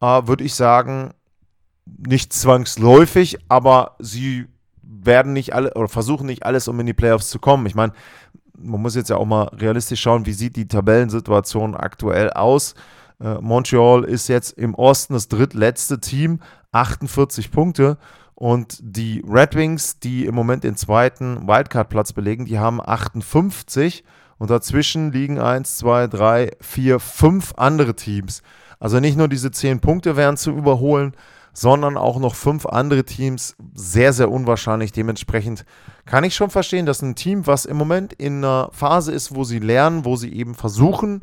Äh, 0.00 0.26
Würde 0.26 0.44
ich 0.44 0.54
sagen, 0.54 1.12
nicht 1.86 2.32
zwangsläufig, 2.32 3.38
aber 3.48 3.96
sie 3.98 4.46
werden 4.82 5.32
nicht 5.32 5.54
alle 5.54 5.74
oder 5.74 5.88
versuchen 5.88 6.26
nicht 6.26 6.44
alles, 6.44 6.68
um 6.68 6.80
in 6.80 6.86
die 6.86 6.94
Playoffs 6.94 7.28
zu 7.28 7.38
kommen. 7.38 7.66
Ich 7.66 7.74
meine, 7.74 7.92
man 8.56 8.80
muss 8.80 8.94
jetzt 8.94 9.10
ja 9.10 9.16
auch 9.16 9.26
mal 9.26 9.44
realistisch 9.48 10.00
schauen, 10.00 10.26
wie 10.26 10.32
sieht 10.32 10.56
die 10.56 10.68
Tabellensituation 10.68 11.74
aktuell 11.74 12.30
aus. 12.30 12.74
Äh, 13.20 13.34
Montreal 13.40 14.04
ist 14.04 14.28
jetzt 14.28 14.52
im 14.58 14.74
Osten 14.74 15.14
das 15.14 15.28
drittletzte 15.28 16.00
Team, 16.00 16.40
48 16.72 17.50
Punkte. 17.50 17.98
Und 18.34 18.78
die 18.82 19.22
Red 19.26 19.54
Wings, 19.54 20.00
die 20.00 20.26
im 20.26 20.34
Moment 20.34 20.64
den 20.64 20.76
zweiten 20.76 21.46
Wildcard-Platz 21.46 22.12
belegen, 22.12 22.46
die 22.46 22.58
haben 22.58 22.80
58. 22.80 24.04
Und 24.38 24.50
dazwischen 24.50 25.12
liegen 25.12 25.38
1, 25.38 25.78
2, 25.78 26.08
3, 26.08 26.50
4, 26.60 26.98
5 26.98 27.54
andere 27.56 27.94
Teams. 27.94 28.42
Also 28.80 29.00
nicht 29.00 29.16
nur 29.16 29.28
diese 29.28 29.50
10 29.50 29.80
Punkte 29.80 30.16
wären 30.16 30.36
zu 30.36 30.50
überholen, 30.50 31.14
sondern 31.54 31.96
auch 31.96 32.18
noch 32.18 32.34
fünf 32.34 32.66
andere 32.66 33.04
Teams. 33.04 33.56
Sehr, 33.74 34.12
sehr 34.12 34.30
unwahrscheinlich. 34.30 34.92
Dementsprechend 34.92 35.64
kann 36.04 36.24
ich 36.24 36.34
schon 36.34 36.50
verstehen, 36.50 36.84
dass 36.84 37.00
ein 37.00 37.14
Team, 37.14 37.46
was 37.46 37.64
im 37.64 37.76
Moment 37.76 38.12
in 38.12 38.44
einer 38.44 38.68
Phase 38.72 39.12
ist, 39.12 39.34
wo 39.34 39.44
sie 39.44 39.60
lernen, 39.60 40.04
wo 40.04 40.16
sie 40.16 40.34
eben 40.34 40.54
versuchen, 40.54 41.22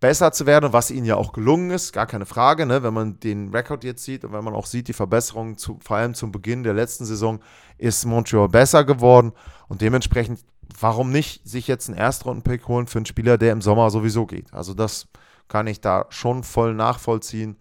besser 0.00 0.32
zu 0.32 0.46
werden, 0.46 0.72
was 0.72 0.90
ihnen 0.90 1.06
ja 1.06 1.16
auch 1.16 1.32
gelungen 1.32 1.70
ist, 1.70 1.92
gar 1.92 2.06
keine 2.06 2.26
Frage, 2.26 2.66
ne? 2.66 2.82
wenn 2.82 2.92
man 2.92 3.18
den 3.20 3.54
Rekord 3.54 3.84
jetzt 3.84 4.04
sieht 4.04 4.24
und 4.24 4.32
wenn 4.32 4.44
man 4.44 4.54
auch 4.54 4.66
sieht, 4.66 4.88
die 4.88 4.92
Verbesserungen 4.92 5.56
zu, 5.56 5.78
vor 5.82 5.96
allem 5.96 6.14
zum 6.14 6.32
Beginn 6.32 6.62
der 6.62 6.74
letzten 6.74 7.04
Saison, 7.06 7.40
ist 7.78 8.04
Montreal 8.04 8.48
besser 8.48 8.84
geworden 8.84 9.32
und 9.68 9.80
dementsprechend, 9.80 10.40
warum 10.78 11.10
nicht 11.10 11.48
sich 11.48 11.66
jetzt 11.66 11.88
einen 11.88 11.98
Erstrunden-Pick 11.98 12.68
holen 12.68 12.86
für 12.86 12.98
einen 12.98 13.06
Spieler, 13.06 13.38
der 13.38 13.52
im 13.52 13.62
Sommer 13.62 13.90
sowieso 13.90 14.26
geht. 14.26 14.52
Also 14.52 14.74
das 14.74 15.08
kann 15.48 15.66
ich 15.66 15.80
da 15.80 16.06
schon 16.10 16.42
voll 16.42 16.74
nachvollziehen 16.74 17.56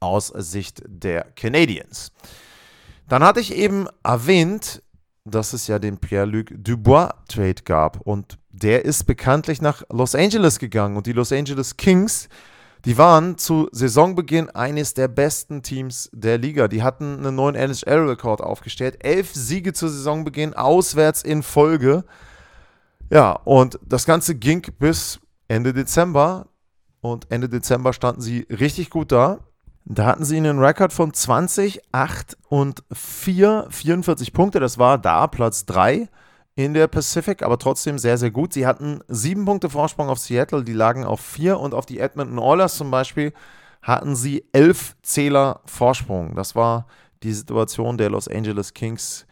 aus 0.00 0.28
Sicht 0.28 0.82
der 0.86 1.24
Canadiens. 1.36 2.12
Dann 3.08 3.22
hatte 3.22 3.40
ich 3.40 3.54
eben 3.54 3.86
erwähnt, 4.02 4.82
dass 5.24 5.52
es 5.52 5.66
ja 5.66 5.78
den 5.78 5.98
Pierre-Luc 5.98 6.46
Dubois-Trade 6.50 7.62
gab 7.64 8.00
und 8.00 8.38
der 8.50 8.84
ist 8.84 9.04
bekanntlich 9.04 9.62
nach 9.62 9.82
Los 9.90 10.14
Angeles 10.14 10.58
gegangen 10.58 10.96
und 10.96 11.06
die 11.06 11.12
Los 11.12 11.32
Angeles 11.32 11.76
Kings, 11.76 12.28
die 12.84 12.98
waren 12.98 13.38
zu 13.38 13.68
Saisonbeginn 13.70 14.50
eines 14.50 14.94
der 14.94 15.06
besten 15.06 15.62
Teams 15.62 16.10
der 16.12 16.36
Liga. 16.36 16.66
Die 16.66 16.82
hatten 16.82 17.18
einen 17.18 17.36
neuen 17.36 17.54
NHL-Rekord 17.54 18.40
aufgestellt. 18.40 19.04
Elf 19.04 19.32
Siege 19.32 19.72
zu 19.72 19.86
Saisonbeginn, 19.86 20.54
auswärts 20.54 21.22
in 21.22 21.44
Folge. 21.44 22.04
Ja, 23.08 23.32
und 23.44 23.78
das 23.86 24.04
Ganze 24.04 24.34
ging 24.34 24.66
bis 24.80 25.20
Ende 25.46 25.72
Dezember. 25.72 26.48
Und 27.00 27.30
Ende 27.30 27.48
Dezember 27.48 27.92
standen 27.92 28.20
sie 28.20 28.46
richtig 28.50 28.90
gut 28.90 29.12
da. 29.12 29.38
Da 29.84 30.06
hatten 30.06 30.24
sie 30.24 30.36
einen 30.36 30.58
Rekord 30.58 30.92
von 30.92 31.12
20, 31.12 31.80
8 31.92 32.36
und 32.48 32.84
4, 32.92 33.66
44 33.68 34.32
Punkte. 34.32 34.60
Das 34.60 34.78
war 34.78 34.98
da 34.98 35.26
Platz 35.26 35.66
3 35.66 36.08
in 36.54 36.74
der 36.74 36.86
Pacific, 36.86 37.42
aber 37.42 37.58
trotzdem 37.58 37.98
sehr, 37.98 38.18
sehr 38.18 38.30
gut. 38.30 38.52
Sie 38.52 38.66
hatten 38.66 39.00
sieben 39.08 39.44
Punkte 39.44 39.70
Vorsprung 39.70 40.08
auf 40.08 40.18
Seattle, 40.18 40.64
die 40.64 40.72
lagen 40.72 41.04
auf 41.04 41.20
vier 41.20 41.58
und 41.58 41.74
auf 41.74 41.86
die 41.86 41.98
Edmonton 41.98 42.38
Oilers 42.38 42.76
zum 42.76 42.90
Beispiel 42.90 43.32
hatten 43.82 44.14
sie 44.14 44.44
elf 44.52 44.96
Zähler 45.02 45.60
Vorsprung. 45.64 46.34
Das 46.36 46.54
war 46.54 46.86
die 47.22 47.32
Situation 47.32 47.98
der 47.98 48.10
Los 48.10 48.28
Angeles 48.28 48.74
Kings 48.74 49.26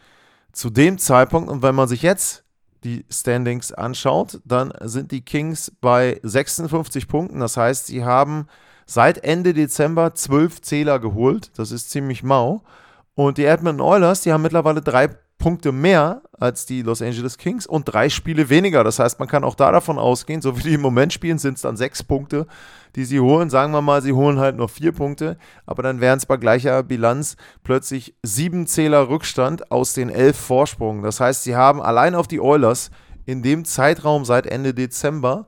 zu 0.51 0.69
dem 0.69 0.97
Zeitpunkt. 0.97 1.49
Und 1.49 1.61
wenn 1.61 1.75
man 1.75 1.87
sich 1.87 2.01
jetzt 2.01 2.43
die 2.83 3.05
Standings 3.09 3.71
anschaut, 3.71 4.41
dann 4.43 4.73
sind 4.81 5.11
die 5.11 5.21
Kings 5.21 5.71
bei 5.79 6.19
56 6.23 7.07
Punkten. 7.07 7.39
Das 7.39 7.55
heißt, 7.55 7.85
sie 7.87 8.03
haben 8.03 8.47
seit 8.91 9.23
Ende 9.23 9.53
Dezember 9.53 10.15
zwölf 10.15 10.61
Zähler 10.61 10.99
geholt. 10.99 11.51
Das 11.57 11.71
ist 11.71 11.89
ziemlich 11.91 12.23
mau. 12.23 12.61
Und 13.15 13.37
die 13.37 13.45
Edmonton 13.45 13.85
Oilers, 13.85 14.21
die 14.21 14.33
haben 14.33 14.41
mittlerweile 14.41 14.81
drei 14.81 15.09
Punkte 15.37 15.71
mehr 15.71 16.21
als 16.37 16.65
die 16.65 16.81
Los 16.81 17.01
Angeles 17.01 17.37
Kings 17.37 17.65
und 17.65 17.85
drei 17.85 18.09
Spiele 18.09 18.49
weniger. 18.49 18.83
Das 18.83 18.99
heißt, 18.99 19.17
man 19.19 19.27
kann 19.29 19.43
auch 19.43 19.55
da 19.55 19.71
davon 19.71 19.97
ausgehen, 19.97 20.41
so 20.41 20.57
wie 20.57 20.63
die 20.63 20.73
im 20.73 20.81
Moment 20.81 21.13
spielen, 21.13 21.39
sind 21.39 21.55
es 21.55 21.61
dann 21.61 21.77
sechs 21.77 22.03
Punkte, 22.03 22.47
die 22.95 23.05
sie 23.05 23.19
holen. 23.19 23.49
Sagen 23.49 23.71
wir 23.71 23.81
mal, 23.81 24.01
sie 24.01 24.13
holen 24.13 24.39
halt 24.39 24.57
nur 24.57 24.69
vier 24.69 24.91
Punkte, 24.91 25.37
aber 25.65 25.83
dann 25.83 26.01
wären 26.01 26.17
es 26.17 26.25
bei 26.25 26.37
gleicher 26.37 26.83
Bilanz 26.83 27.37
plötzlich 27.63 28.13
sieben 28.23 28.67
Zähler 28.67 29.07
Rückstand 29.07 29.71
aus 29.71 29.93
den 29.93 30.09
elf 30.09 30.37
Vorsprungen. 30.37 31.01
Das 31.01 31.19
heißt, 31.19 31.43
sie 31.43 31.55
haben 31.55 31.81
allein 31.81 32.13
auf 32.13 32.27
die 32.27 32.41
Oilers 32.41 32.91
in 33.25 33.41
dem 33.41 33.63
Zeitraum 33.65 34.25
seit 34.25 34.45
Ende 34.45 34.73
Dezember 34.73 35.47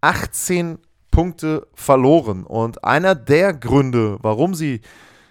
18 0.00 0.78
Punkte 1.16 1.66
verloren. 1.72 2.44
Und 2.44 2.84
einer 2.84 3.14
der 3.14 3.54
Gründe, 3.54 4.18
warum 4.20 4.54
sie 4.54 4.82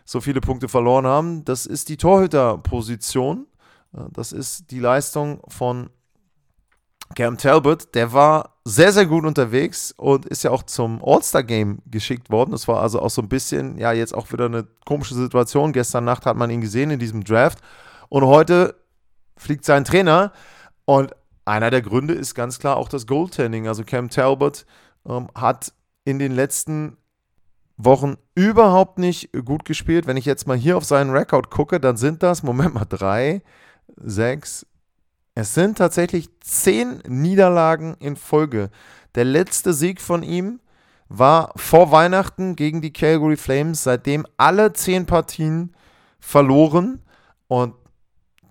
so 0.03 0.19
viele 0.19 0.41
Punkte 0.41 0.67
verloren 0.67 1.05
haben, 1.05 1.45
das 1.45 1.67
ist 1.67 1.89
die 1.89 1.97
Torhüterposition. 1.97 3.45
Äh, 3.93 3.99
das 4.11 4.31
ist 4.31 4.71
die 4.71 4.79
Leistung 4.79 5.41
von 5.47 5.91
Cam 7.15 7.37
Talbot. 7.37 7.93
Der 7.93 8.13
war 8.13 8.55
sehr, 8.63 8.93
sehr 8.93 9.05
gut 9.05 9.25
unterwegs 9.25 9.93
und 9.95 10.25
ist 10.25 10.43
ja 10.43 10.49
auch 10.49 10.63
zum 10.63 11.03
All-Star-Game 11.05 11.83
geschickt 11.85 12.31
worden. 12.31 12.49
Das 12.49 12.67
war 12.67 12.81
also 12.81 12.99
auch 12.99 13.11
so 13.11 13.21
ein 13.21 13.29
bisschen, 13.29 13.77
ja, 13.77 13.93
jetzt 13.93 14.15
auch 14.15 14.31
wieder 14.31 14.45
eine 14.45 14.65
komische 14.87 15.13
Situation. 15.13 15.71
Gestern 15.71 16.03
Nacht 16.03 16.25
hat 16.25 16.35
man 16.35 16.49
ihn 16.49 16.61
gesehen 16.61 16.89
in 16.89 16.97
diesem 16.97 17.23
Draft. 17.23 17.59
Und 18.09 18.25
heute 18.25 18.73
fliegt 19.37 19.65
sein 19.65 19.85
Trainer. 19.85 20.31
Und 20.85 21.15
einer 21.45 21.69
der 21.69 21.83
Gründe 21.83 22.15
ist 22.15 22.33
ganz 22.33 22.57
klar 22.57 22.77
auch 22.77 22.89
das 22.89 23.05
Goaltending. 23.05 23.67
Also 23.67 23.83
Cam 23.83 24.09
Talbot 24.09 24.65
ähm, 25.07 25.29
hat 25.35 25.73
in 26.03 26.19
den 26.19 26.31
letzten 26.31 26.97
Wochen 27.77 28.15
überhaupt 28.35 28.99
nicht 28.99 29.31
gut 29.43 29.65
gespielt. 29.65 30.07
Wenn 30.07 30.17
ich 30.17 30.25
jetzt 30.25 30.47
mal 30.47 30.57
hier 30.57 30.77
auf 30.77 30.85
seinen 30.85 31.11
Rekord 31.11 31.49
gucke, 31.49 31.79
dann 31.79 31.97
sind 31.97 32.23
das, 32.23 32.43
Moment 32.43 32.73
mal, 32.73 32.85
drei, 32.85 33.41
sechs. 33.97 34.65
Es 35.33 35.53
sind 35.53 35.77
tatsächlich 35.77 36.29
zehn 36.39 37.01
Niederlagen 37.07 37.95
in 37.99 38.15
Folge. 38.15 38.69
Der 39.15 39.25
letzte 39.25 39.73
Sieg 39.73 39.99
von 39.99 40.23
ihm 40.23 40.61
war 41.09 41.51
vor 41.55 41.91
Weihnachten 41.91 42.55
gegen 42.55 42.81
die 42.81 42.93
Calgary 42.93 43.37
Flames, 43.37 43.83
seitdem 43.83 44.25
alle 44.37 44.73
zehn 44.73 45.05
Partien 45.05 45.75
verloren. 46.19 47.01
Und 47.47 47.75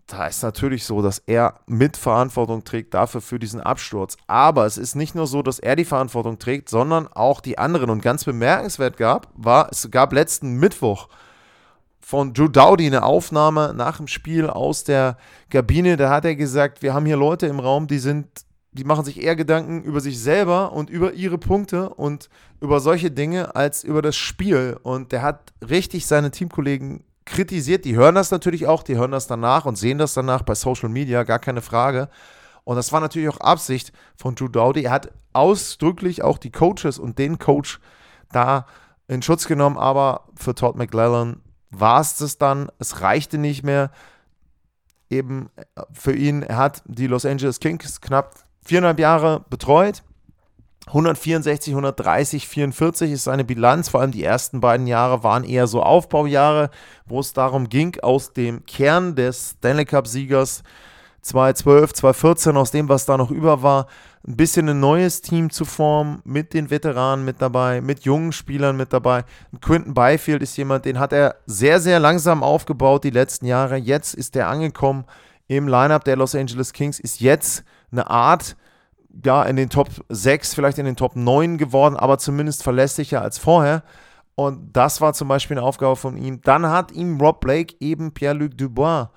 da 0.07 0.27
ist 0.27 0.43
natürlich 0.43 0.85
so, 0.85 1.01
dass 1.01 1.19
er 1.21 1.61
Mitverantwortung 1.67 2.65
trägt 2.65 2.93
dafür 2.93 3.23
für 3.23 3.39
diesen 3.39 3.61
Absturz. 3.61 4.17
Aber 4.27 4.67
es 4.67 4.77
ist 4.77 4.97
nicht 4.97 5.15
nur 5.15 5.27
so, 5.27 5.43
dass 5.43 5.59
er 5.59 5.77
die 5.77 5.87
Verantwortung 5.87 6.39
trägt, 6.39 6.69
sondern 6.69 7.09
auch 7.09 7.41
die 7.41 7.59
anderen. 7.59 7.89
Und 7.89 8.03
ganz 8.03 8.25
bemerkenswert 8.25 8.99
gab, 8.99 9.29
war, 9.35 9.69
es 9.71 9.91
gab 9.91 10.13
letzten 10.13 10.57
Mittwoch 10.57 11.09
von 12.01 12.35
Drew 12.35 12.49
Dowdy 12.49 12.87
eine 12.87 13.03
Aufnahme 13.03 13.73
nach 13.75 13.97
dem 13.97 14.07
Spiel 14.07 14.51
aus 14.51 14.85
der 14.85 15.17
Kabine. 15.49 15.97
Da 15.97 16.11
hat 16.11 16.27
er 16.27 16.37
gesagt, 16.37 16.83
wir 16.83 16.93
haben 16.93 17.07
hier 17.07 17.17
Leute 17.17 17.47
im 17.47 17.59
Raum, 17.59 17.87
die 17.87 17.99
sind, 17.99 18.27
die 18.73 18.85
machen 18.85 19.07
sich 19.07 19.23
eher 19.23 19.37
Gedanken 19.37 19.83
über 19.85 20.01
sich 20.01 20.21
selber 20.21 20.73
und 20.73 20.91
über 20.91 21.15
ihre 21.15 21.39
Punkte 21.39 21.89
und 21.89 22.29
über 22.61 22.81
solche 22.81 23.11
Dinge 23.11 23.57
als 23.57 23.83
über 23.83 24.03
das 24.03 24.17
Spiel. 24.17 24.77
Und 24.83 25.13
der 25.13 25.23
hat 25.23 25.55
richtig 25.67 26.07
seine 26.07 26.31
Teamkollegen 26.31 27.05
kritisiert. 27.25 27.85
Die 27.85 27.97
hören 27.97 28.15
das 28.15 28.31
natürlich 28.31 28.67
auch, 28.67 28.83
die 28.83 28.97
hören 28.97 29.13
das 29.13 29.27
danach 29.27 29.65
und 29.65 29.77
sehen 29.77 29.99
das 29.99 30.15
danach 30.15 30.43
bei 30.43 30.55
Social 30.55 30.89
Media, 30.89 31.23
gar 31.25 31.39
keine 31.39 31.63
Frage. 31.63 32.09
Und 32.65 32.77
das 32.77 32.93
war 32.93 33.01
natürlich 33.01 33.29
auch 33.29 33.41
Absicht 33.41 33.93
von 34.17 34.35
Drew 34.35 34.49
Dowdy. 34.49 34.85
Er 34.85 34.93
hat 34.93 35.13
ausdrücklich 35.33 36.23
auch 36.23 36.39
die 36.39 36.53
Coaches 36.53 36.99
und 36.99 37.19
den 37.19 37.39
Coach 37.39 37.81
da 38.31 38.67
in 39.07 39.23
Schutz 39.23 39.47
genommen, 39.47 39.77
aber 39.77 40.29
für 40.35 40.55
Todd 40.55 40.77
McLellan 40.77 41.41
war 41.71 42.01
es 42.01 42.17
das 42.17 42.39
dann. 42.39 42.71
Es 42.79 43.01
reichte 43.01 43.39
nicht 43.39 43.63
mehr. 43.63 43.91
Eben 45.11 45.51
äh, 45.57 45.83
für 45.93 46.15
ihn, 46.15 46.43
er 46.43 46.57
hat 46.57 46.83
die 46.87 47.07
Los 47.07 47.27
Angeles 47.27 47.61
Kings 47.61 48.01
knapp 48.01 48.35
viereinhalb 48.65 48.99
Jahre 48.99 49.45
betreut. 49.51 50.03
164, 50.87 51.73
130, 51.73 52.47
44 52.47 53.13
ist 53.13 53.25
seine 53.25 53.45
Bilanz. 53.45 53.89
Vor 53.89 54.01
allem 54.01 54.13
die 54.13 54.25
ersten 54.25 54.61
beiden 54.61 54.87
Jahre 54.87 55.23
waren 55.23 55.45
eher 55.45 55.67
so 55.67 55.83
Aufbaujahre, 55.83 56.71
wo 57.07 57.21
es 57.21 57.33
darum 57.33 57.69
ging, 57.69 57.99
aus 58.03 58.33
dem 58.33 58.67
Kern 58.67 59.15
des 59.15 59.57
Stanley 59.59 59.87
Cup-Siegers 59.87 60.63
2012, 61.23 61.95
2014, 61.95 62.57
aus 62.57 62.71
dem, 62.71 62.89
was 62.89 63.07
da 63.07 63.17
noch 63.17 63.31
über 63.31 63.63
war, 63.63 63.87
ein 64.27 64.37
bisschen 64.37 64.69
ein 64.69 64.81
neues 64.81 65.23
Team 65.23 65.51
zu 65.51 65.65
formen, 65.65 66.21
mit 66.25 66.55
den 66.55 66.71
Veteranen 66.71 67.25
mit 67.25 67.41
dabei, 67.41 67.81
mit 67.81 68.05
jungen 68.05 68.33
Spielern 68.33 68.77
mit 68.77 68.93
dabei. 68.93 69.25
Quinton 69.61 69.95
Byfield 69.95 70.43
ist 70.43 70.57
jemand, 70.57 70.85
den 70.85 70.99
hat 70.99 71.13
er 71.13 71.37
sehr, 71.47 71.81
sehr 71.81 71.99
langsam 71.99 72.43
aufgebaut 72.43 73.05
die 73.05 73.11
letzten 73.11 73.47
Jahre. 73.47 73.77
Jetzt 73.77 74.15
ist 74.15 74.37
er 74.37 74.49
angekommen 74.49 75.05
im 75.47 75.69
Lineup 75.69 76.05
der 76.05 76.17
Los 76.17 76.35
Angeles 76.35 76.73
Kings, 76.73 77.01
ist 77.01 77.21
jetzt 77.21 77.65
eine 77.91 78.09
Art, 78.09 78.57
ja, 79.25 79.43
in 79.45 79.57
den 79.57 79.71
Top 79.71 79.89
6, 80.09 80.55
vielleicht 80.55 80.79
in 80.79 80.87
den 80.87 80.97
Top 80.97 81.17
9 81.17 81.59
geworden, 81.59 81.97
aber 81.97 82.19
zumindest 82.19 82.63
verlässlicher 82.63 83.23
als 83.23 83.39
vorher. 83.39 83.83
Und 84.35 84.77
das 84.77 85.01
war 85.01 85.13
zum 85.13 85.29
Beispiel 85.29 85.57
eine 85.57 85.67
Aufgabe 85.67 85.97
von 85.97 86.17
ihm. 86.17 86.41
Dann 86.43 86.67
hat 86.67 86.93
ihm 86.93 87.21
Rob 87.21 87.41
Blake 87.41 87.77
eben 87.81 88.13
Pierre-Luc 88.13 88.57
Dubois, 88.57 89.11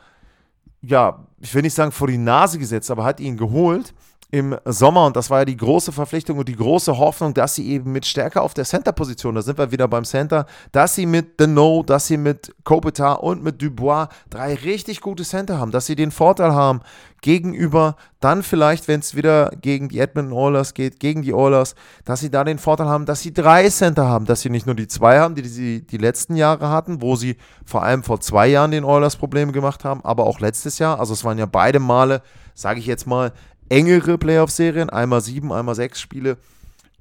ja, 0.82 1.26
ich 1.40 1.54
will 1.54 1.64
nicht 1.64 1.74
sagen 1.74 1.92
vor 1.92 2.08
die 2.08 2.18
Nase 2.18 2.60
gesetzt, 2.60 2.92
aber 2.92 3.04
hat 3.04 3.20
ihn 3.20 3.38
geholt 3.38 3.94
im 4.30 4.58
Sommer. 4.66 5.06
Und 5.06 5.16
das 5.16 5.30
war 5.30 5.40
ja 5.40 5.46
die 5.46 5.58
große 5.58 5.92
Verpflichtung 5.92 6.38
und 6.38 6.50
die 6.50 6.56
große 6.56 6.98
Hoffnung, 6.98 7.34
dass 7.34 7.56
sie 7.56 7.70
eben 7.70 7.92
mit 7.92 8.06
Stärke 8.06 8.42
auf 8.42 8.54
der 8.54 8.66
Center-Position, 8.66 9.36
da 9.36 9.42
sind 9.42 9.58
wir 9.58 9.72
wieder 9.72 9.88
beim 9.88 10.04
Center, 10.04 10.46
dass 10.72 10.96
sie 10.96 11.06
mit 11.06 11.40
Deneau, 11.40 11.84
dass 11.84 12.08
sie 12.08 12.18
mit 12.18 12.54
Kopitar 12.64 13.24
und 13.24 13.44
mit 13.44 13.62
Dubois 13.62 14.08
drei 14.30 14.56
richtig 14.56 15.02
gute 15.02 15.24
Center 15.24 15.60
haben, 15.60 15.72
dass 15.72 15.86
sie 15.86 15.96
den 15.96 16.12
Vorteil 16.12 16.54
haben 16.54 16.82
gegenüber 17.22 17.96
dann 18.20 18.44
vielleicht, 18.44 18.88
wenn 18.88 19.00
es 19.00 19.16
wieder 19.16 19.52
gegen 19.62 19.90
die 19.90 20.00
Edmonton 20.00 20.34
Oilers 20.34 20.74
geht, 20.74 21.00
gegen 21.00 21.22
die 21.22 21.34
Oilers, 21.34 21.76
dass 22.04 22.20
sie 22.20 22.30
da 22.30 22.44
den 22.44 22.60
Vorteil 22.60 22.88
haben, 22.88 23.06
dass 23.06 23.22
sie 23.22 23.34
drei 23.34 23.70
Center 23.70 24.08
haben, 24.08 24.26
dass 24.26 24.42
sie 24.42 24.50
nicht 24.50 24.66
nur 24.66 24.76
die 24.76 24.88
zwei 24.88 25.20
haben, 25.20 25.36
die 25.36 25.48
sie 25.48 25.86
die 25.86 25.98
letzten 25.98 26.36
Jahre 26.36 26.70
hatten, 26.70 27.02
wo 27.02 27.16
sie 27.16 27.38
vor 27.66 27.84
allem 27.84 28.04
vor 28.04 28.20
zwei 28.20 28.48
Jahren 28.48 28.72
den 28.72 28.84
Oilers 28.84 29.16
Probleme 29.16 29.52
gemacht 29.52 29.84
haben, 29.84 30.04
aber 30.04 30.26
auch 30.26 30.40
letztes 30.40 30.80
Jahr, 30.80 31.00
also 31.00 31.14
es 31.14 31.24
waren 31.24 31.38
ja 31.38 31.46
beide 31.46 31.80
Male, 31.80 32.22
sage 32.54 32.80
ich 32.80 32.86
jetzt 32.86 33.08
mal, 33.08 33.34
engere 33.70 34.18
Playoff-Serien, 34.18 34.90
einmal 34.90 35.22
sieben, 35.22 35.52
einmal 35.52 35.76
sechs 35.76 36.00
Spiele. 36.02 36.38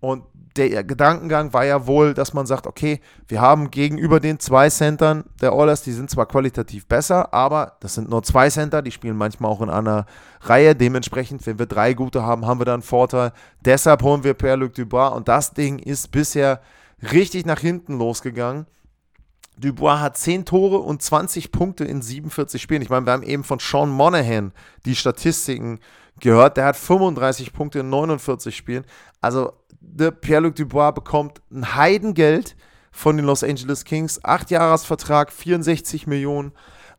Und 0.01 0.25
der 0.57 0.85
Gedankengang 0.85 1.53
war 1.53 1.65
ja 1.65 1.87
wohl, 1.87 2.15
dass 2.15 2.33
man 2.33 2.47
sagt, 2.47 2.67
okay, 2.67 3.01
wir 3.29 3.41
haben 3.41 3.71
gegenüber 3.71 4.21
den 4.21 4.39
zwei 4.39 4.71
Centern 4.71 5.25
der 5.41 5.55
Oilers, 5.55 5.83
die 5.83 5.93
sind 5.93 6.11
zwar 6.11 6.27
qualitativ 6.27 6.87
besser, 6.87 7.33
aber 7.35 7.77
das 7.81 7.95
sind 7.95 8.09
nur 8.09 8.23
zwei 8.23 8.49
Center, 8.49 8.83
die 8.83 8.91
spielen 8.91 9.17
manchmal 9.17 9.51
auch 9.51 9.61
in 9.61 9.71
einer 9.71 10.07
Reihe. 10.41 10.75
Dementsprechend, 10.75 11.47
wenn 11.47 11.59
wir 11.59 11.67
drei 11.67 11.95
gute 11.95 12.23
haben, 12.23 12.47
haben 12.47 12.61
wir 12.61 12.65
dann 12.65 12.75
einen 12.75 12.83
Vorteil. 12.83 13.33
Deshalb 13.65 14.03
holen 14.03 14.25
wir 14.25 14.35
Pierre-Luc 14.35 14.75
Dubois 14.75 15.09
und 15.09 15.29
das 15.29 15.53
Ding 15.53 15.79
ist 15.79 16.11
bisher 16.11 16.61
richtig 17.13 17.45
nach 17.47 17.61
hinten 17.61 17.99
losgegangen. 17.99 18.67
Dubois 19.59 20.01
hat 20.01 20.19
10 20.19 20.45
Tore 20.45 20.79
und 20.79 21.01
20 21.01 21.51
Punkte 21.51 21.85
in 21.85 22.03
47 22.03 22.61
Spielen. 22.61 22.83
Ich 22.83 22.91
meine, 22.91 23.07
wir 23.07 23.13
haben 23.13 23.23
eben 23.23 23.45
von 23.45 23.59
Sean 23.59 23.89
Monahan 23.89 24.53
die 24.85 24.95
Statistiken 24.95 25.81
gehört. 26.21 26.57
Der 26.57 26.67
hat 26.67 26.77
35 26.77 27.53
Punkte 27.53 27.81
in 27.81 27.91
49 27.91 28.57
Spielen. 28.57 28.85
Also 29.21 29.53
Pierre-Luc 30.21 30.55
Dubois 30.55 30.93
bekommt 30.93 31.41
ein 31.51 31.75
Heidengeld 31.75 32.57
von 32.91 33.17
den 33.17 33.27
Los 33.27 33.45
Angeles 33.45 33.85
Kings. 33.85 34.23
Acht 34.25 34.51
Jahresvertrag, 34.51 35.33
64 35.33 36.07
Millionen. 36.07 36.53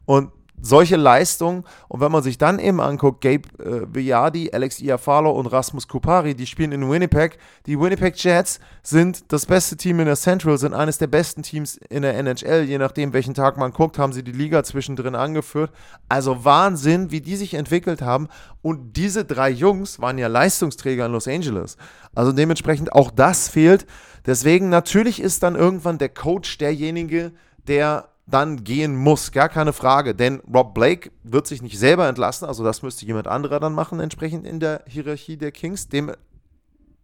Und 0.05 0.31
solche 0.61 0.95
Leistungen. 0.95 1.63
Und 1.87 2.01
wenn 2.01 2.11
man 2.11 2.23
sich 2.23 2.37
dann 2.37 2.59
eben 2.59 2.81
anguckt, 2.81 3.21
Gabe 3.21 3.47
äh, 3.59 3.87
Villardi, 3.93 4.51
Alex 4.51 4.79
Iafalo 4.79 5.31
und 5.31 5.47
Rasmus 5.47 5.87
Kupari, 5.87 6.35
die 6.35 6.47
spielen 6.47 6.71
in 6.71 6.89
Winnipeg. 6.89 7.37
Die 7.65 7.79
Winnipeg 7.79 8.21
Jets 8.21 8.59
sind 8.83 9.31
das 9.31 9.45
beste 9.45 9.77
Team 9.77 9.99
in 9.99 10.05
der 10.05 10.15
Central, 10.15 10.57
sind 10.57 10.73
eines 10.73 10.97
der 10.97 11.07
besten 11.07 11.43
Teams 11.43 11.77
in 11.89 12.01
der 12.01 12.15
NHL. 12.15 12.63
Je 12.63 12.77
nachdem, 12.77 13.13
welchen 13.13 13.33
Tag 13.33 13.57
man 13.57 13.71
guckt, 13.71 13.99
haben 13.99 14.13
sie 14.13 14.23
die 14.23 14.31
Liga 14.31 14.63
zwischendrin 14.63 15.15
angeführt. 15.15 15.71
Also 16.09 16.43
Wahnsinn, 16.43 17.11
wie 17.11 17.21
die 17.21 17.35
sich 17.35 17.53
entwickelt 17.53 18.01
haben. 18.01 18.27
Und 18.61 18.97
diese 18.97 19.25
drei 19.25 19.49
Jungs 19.49 19.99
waren 20.01 20.17
ja 20.17 20.27
Leistungsträger 20.27 21.05
in 21.05 21.11
Los 21.11 21.27
Angeles. 21.27 21.77
Also 22.15 22.31
dementsprechend 22.31 22.93
auch 22.93 23.11
das 23.11 23.47
fehlt. 23.47 23.85
Deswegen 24.25 24.69
natürlich 24.69 25.21
ist 25.21 25.43
dann 25.43 25.55
irgendwann 25.55 25.99
der 25.99 26.09
Coach 26.09 26.57
derjenige, 26.57 27.31
der 27.67 28.09
dann 28.27 28.63
gehen 28.65 28.96
muss, 28.96 29.31
gar 29.31 29.50
keine 29.50 29.74
Frage. 29.74 30.13
Denn 30.13 30.41
Rob 30.53 30.74
Blake 30.74 31.12
wird 31.24 31.48
sich 31.48 31.62
nicht 31.62 31.79
selber 31.79 32.07
entlassen, 32.07 32.48
also 32.48 32.63
das 32.63 32.81
müsste 32.81 33.05
jemand 33.05 33.27
anderer 33.27 33.60
dann 33.60 33.74
machen, 33.74 34.00
entsprechend 34.00 34.46
in 34.46 34.60
der 34.60 34.84
Hierarchie 34.86 35.38
der 35.38 35.51
Kings. 35.51 35.88
Dem 35.88 36.12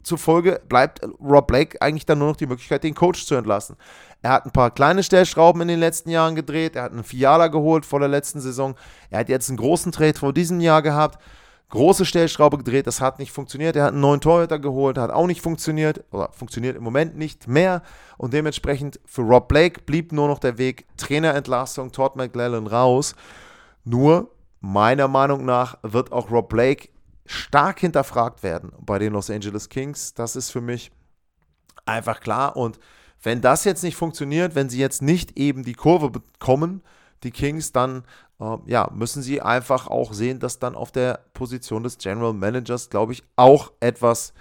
zufolge 0.04 0.62
bleibt 0.68 1.02
Rob 1.22 1.48
Blake 1.48 1.82
eigentlich 1.82 2.06
dann 2.06 2.20
nur 2.20 2.28
noch 2.28 2.36
die 2.36 2.46
Möglichkeit, 2.46 2.84
den 2.84 2.94
Coach 2.94 3.26
zu 3.26 3.36
entlassen. 3.36 3.78
Er 4.22 4.32
hat 4.32 4.46
ein 4.46 4.52
paar 4.52 4.72
kleine 4.72 5.02
Stellschrauben 5.02 5.62
in 5.62 5.70
den 5.70 5.80
letzten 5.80 6.10
Jahren 6.10 6.36
gedreht. 6.36 6.76
Er 6.76 6.84
hat 6.84 6.92
einen 6.92 7.06
Fiala 7.06 7.48
geholt 7.48 7.86
vor 7.86 8.00
der 8.00 8.10
letzten 8.10 8.42
Saison. 8.42 8.76
Er 9.10 9.20
hat 9.20 9.30
jetzt 9.30 9.50
einen 9.50 9.58
großen 9.58 9.94
Trade 9.94 10.20
vor 10.20 10.34
diesem 10.34 10.60
Jahr 10.60 10.82
gehabt. 10.82 11.22
Große 11.74 12.06
Stellschraube 12.06 12.60
gedreht, 12.60 12.86
das 12.86 13.02
hat 13.02 13.18
nicht 13.18 13.32
funktioniert. 13.32 13.76
Er 13.76 13.86
hat 13.86 13.94
einen 13.94 14.02
neuen 14.02 14.22
Torhüter 14.22 14.60
geholt, 14.60 15.00
hat 15.00 15.10
auch 15.10 15.26
nicht 15.26 15.42
funktioniert 15.42 16.04
oder 16.12 16.32
funktioniert 16.32 16.78
im 16.78 16.84
Moment 16.84 17.18
nicht 17.18 17.48
mehr. 17.48 17.82
Und 18.20 18.32
dementsprechend 18.32 19.00
für 19.06 19.24
Rob 19.24 19.48
Blake 19.48 19.82
blieb 19.82 20.12
nur 20.12 20.28
noch 20.28 20.38
der 20.38 20.60
Weg 20.60 20.86
Trainerentlassung, 20.98 21.92
Todd 21.92 22.16
McLellan 22.16 22.68
raus. 22.68 23.16
Nur 23.86 24.30
meiner 24.60 25.08
Meinung 25.08 25.46
nach 25.46 25.80
wird 25.82 26.12
auch 26.12 26.30
Rob 26.30 26.50
Blake 26.50 26.90
stark 27.26 27.80
hinterfragt 27.80 28.44
werden 28.44 28.72
bei 28.80 29.00
den 29.00 29.14
Los 29.14 29.32
Angeles 29.32 29.68
Kings. 29.68 30.14
Das 30.14 30.36
ist 30.36 30.52
für 30.52 30.62
mich 30.62 30.92
einfach 31.88 32.20
klar. 32.20 32.56
Und 32.56 32.78
wenn 33.24 33.42
das 33.42 33.64
jetzt 33.64 33.82
nicht 33.82 33.96
funktioniert, 33.96 34.54
wenn 34.54 34.70
sie 34.70 34.80
jetzt 34.80 35.02
nicht 35.02 35.40
eben 35.40 35.64
die 35.64 35.74
Kurve 35.74 36.12
bekommen, 36.12 36.84
die 37.24 37.32
Kings, 37.32 37.72
dann 37.72 38.04
ja, 38.66 38.90
müssen 38.94 39.22
sie 39.22 39.42
einfach 39.42 39.88
auch 39.88 40.14
sehen, 40.14 40.40
dass 40.40 40.60
dann 40.60 40.76
auf 40.76 40.92
der 40.92 41.20
Position 41.34 41.84
des 41.84 41.98
General 41.98 42.34
Managers, 42.34 42.90
glaube 42.90 43.14
ich, 43.14 43.24
auch 43.36 43.72
etwas 43.80 44.34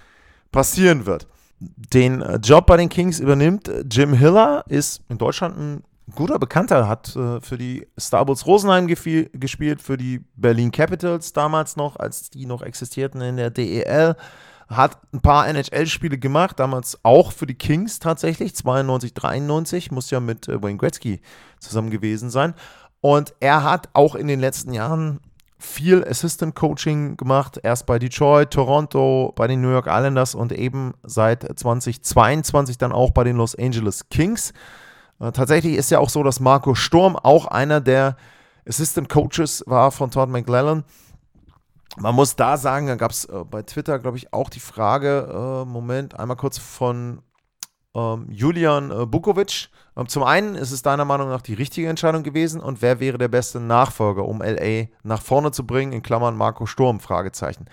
passieren 0.50 1.06
wird. 1.06 1.26
Den 1.60 2.20
äh, 2.22 2.36
Job 2.36 2.66
bei 2.66 2.76
den 2.76 2.88
Kings 2.88 3.20
übernimmt 3.20 3.68
äh, 3.68 3.84
Jim 3.88 4.12
Hiller, 4.12 4.64
ist 4.68 5.02
in 5.08 5.18
Deutschland 5.18 5.56
ein 5.56 5.84
guter 6.14 6.38
Bekannter, 6.38 6.88
hat 6.88 7.14
äh, 7.16 7.40
für 7.40 7.56
die 7.56 7.86
Star 7.98 8.26
Wars 8.26 8.46
Rosenheim 8.46 8.86
gespielt, 8.86 9.80
für 9.80 9.96
die 9.96 10.24
Berlin 10.36 10.72
Capitals 10.72 11.32
damals 11.32 11.76
noch, 11.76 11.96
als 11.96 12.30
die 12.30 12.46
noch 12.46 12.62
existierten 12.62 13.20
in 13.20 13.36
der 13.36 13.50
DEL. 13.50 14.16
Hat 14.68 14.98
ein 15.12 15.20
paar 15.20 15.46
NHL-Spiele 15.48 16.16
gemacht, 16.18 16.58
damals 16.58 16.98
auch 17.02 17.32
für 17.32 17.46
die 17.46 17.54
Kings 17.54 17.98
tatsächlich, 17.98 18.54
92, 18.56 19.12
93, 19.12 19.90
muss 19.90 20.10
ja 20.10 20.18
mit 20.18 20.48
äh, 20.48 20.62
Wayne 20.62 20.78
Gretzky 20.78 21.20
zusammen 21.58 21.90
gewesen 21.90 22.30
sein. 22.30 22.54
Und 23.02 23.34
er 23.40 23.64
hat 23.64 23.88
auch 23.94 24.14
in 24.14 24.28
den 24.28 24.40
letzten 24.40 24.72
Jahren 24.72 25.20
viel 25.58 26.04
Assistant 26.04 26.54
Coaching 26.54 27.16
gemacht, 27.16 27.58
erst 27.62 27.84
bei 27.84 27.98
Detroit, 27.98 28.52
Toronto, 28.52 29.32
bei 29.36 29.48
den 29.48 29.60
New 29.60 29.70
York 29.70 29.86
Islanders 29.88 30.34
und 30.34 30.52
eben 30.52 30.94
seit 31.02 31.42
2022 31.42 32.78
dann 32.78 32.92
auch 32.92 33.10
bei 33.10 33.24
den 33.24 33.36
Los 33.36 33.56
Angeles 33.56 34.08
Kings. 34.08 34.52
Äh, 35.20 35.32
tatsächlich 35.32 35.76
ist 35.76 35.90
ja 35.90 35.98
auch 35.98 36.10
so, 36.10 36.22
dass 36.22 36.40
Marco 36.40 36.74
Sturm 36.74 37.16
auch 37.16 37.46
einer 37.46 37.80
der 37.80 38.16
Assistant 38.68 39.08
Coaches 39.08 39.64
war 39.66 39.90
von 39.90 40.12
Todd 40.12 40.28
McLellan. 40.28 40.84
Man 41.96 42.14
muss 42.14 42.36
da 42.36 42.56
sagen, 42.56 42.86
da 42.86 42.94
gab 42.94 43.10
es 43.10 43.24
äh, 43.24 43.44
bei 43.50 43.62
Twitter, 43.62 43.98
glaube 43.98 44.16
ich, 44.16 44.32
auch 44.32 44.48
die 44.48 44.60
Frage, 44.60 45.28
äh, 45.28 45.68
Moment, 45.68 46.18
einmal 46.18 46.36
kurz 46.36 46.58
von 46.58 47.20
ähm, 47.94 48.26
Julian 48.30 48.90
äh, 48.90 49.06
Bukovic. 49.06 49.68
Ähm, 49.96 50.08
zum 50.08 50.22
einen 50.22 50.54
ist 50.54 50.72
es 50.72 50.82
deiner 50.82 51.04
Meinung 51.04 51.28
nach 51.28 51.42
die 51.42 51.54
richtige 51.54 51.88
Entscheidung 51.88 52.22
gewesen 52.22 52.60
und 52.60 52.82
wer 52.82 53.00
wäre 53.00 53.18
der 53.18 53.28
beste 53.28 53.60
Nachfolger, 53.60 54.24
um 54.24 54.42
LA 54.42 54.86
nach 55.02 55.22
vorne 55.22 55.50
zu 55.52 55.66
bringen, 55.66 55.92
in 55.92 56.02
Klammern 56.02 56.36
Marco 56.36 56.66
Sturm, 56.66 57.00
Fragezeichen. 57.00 57.66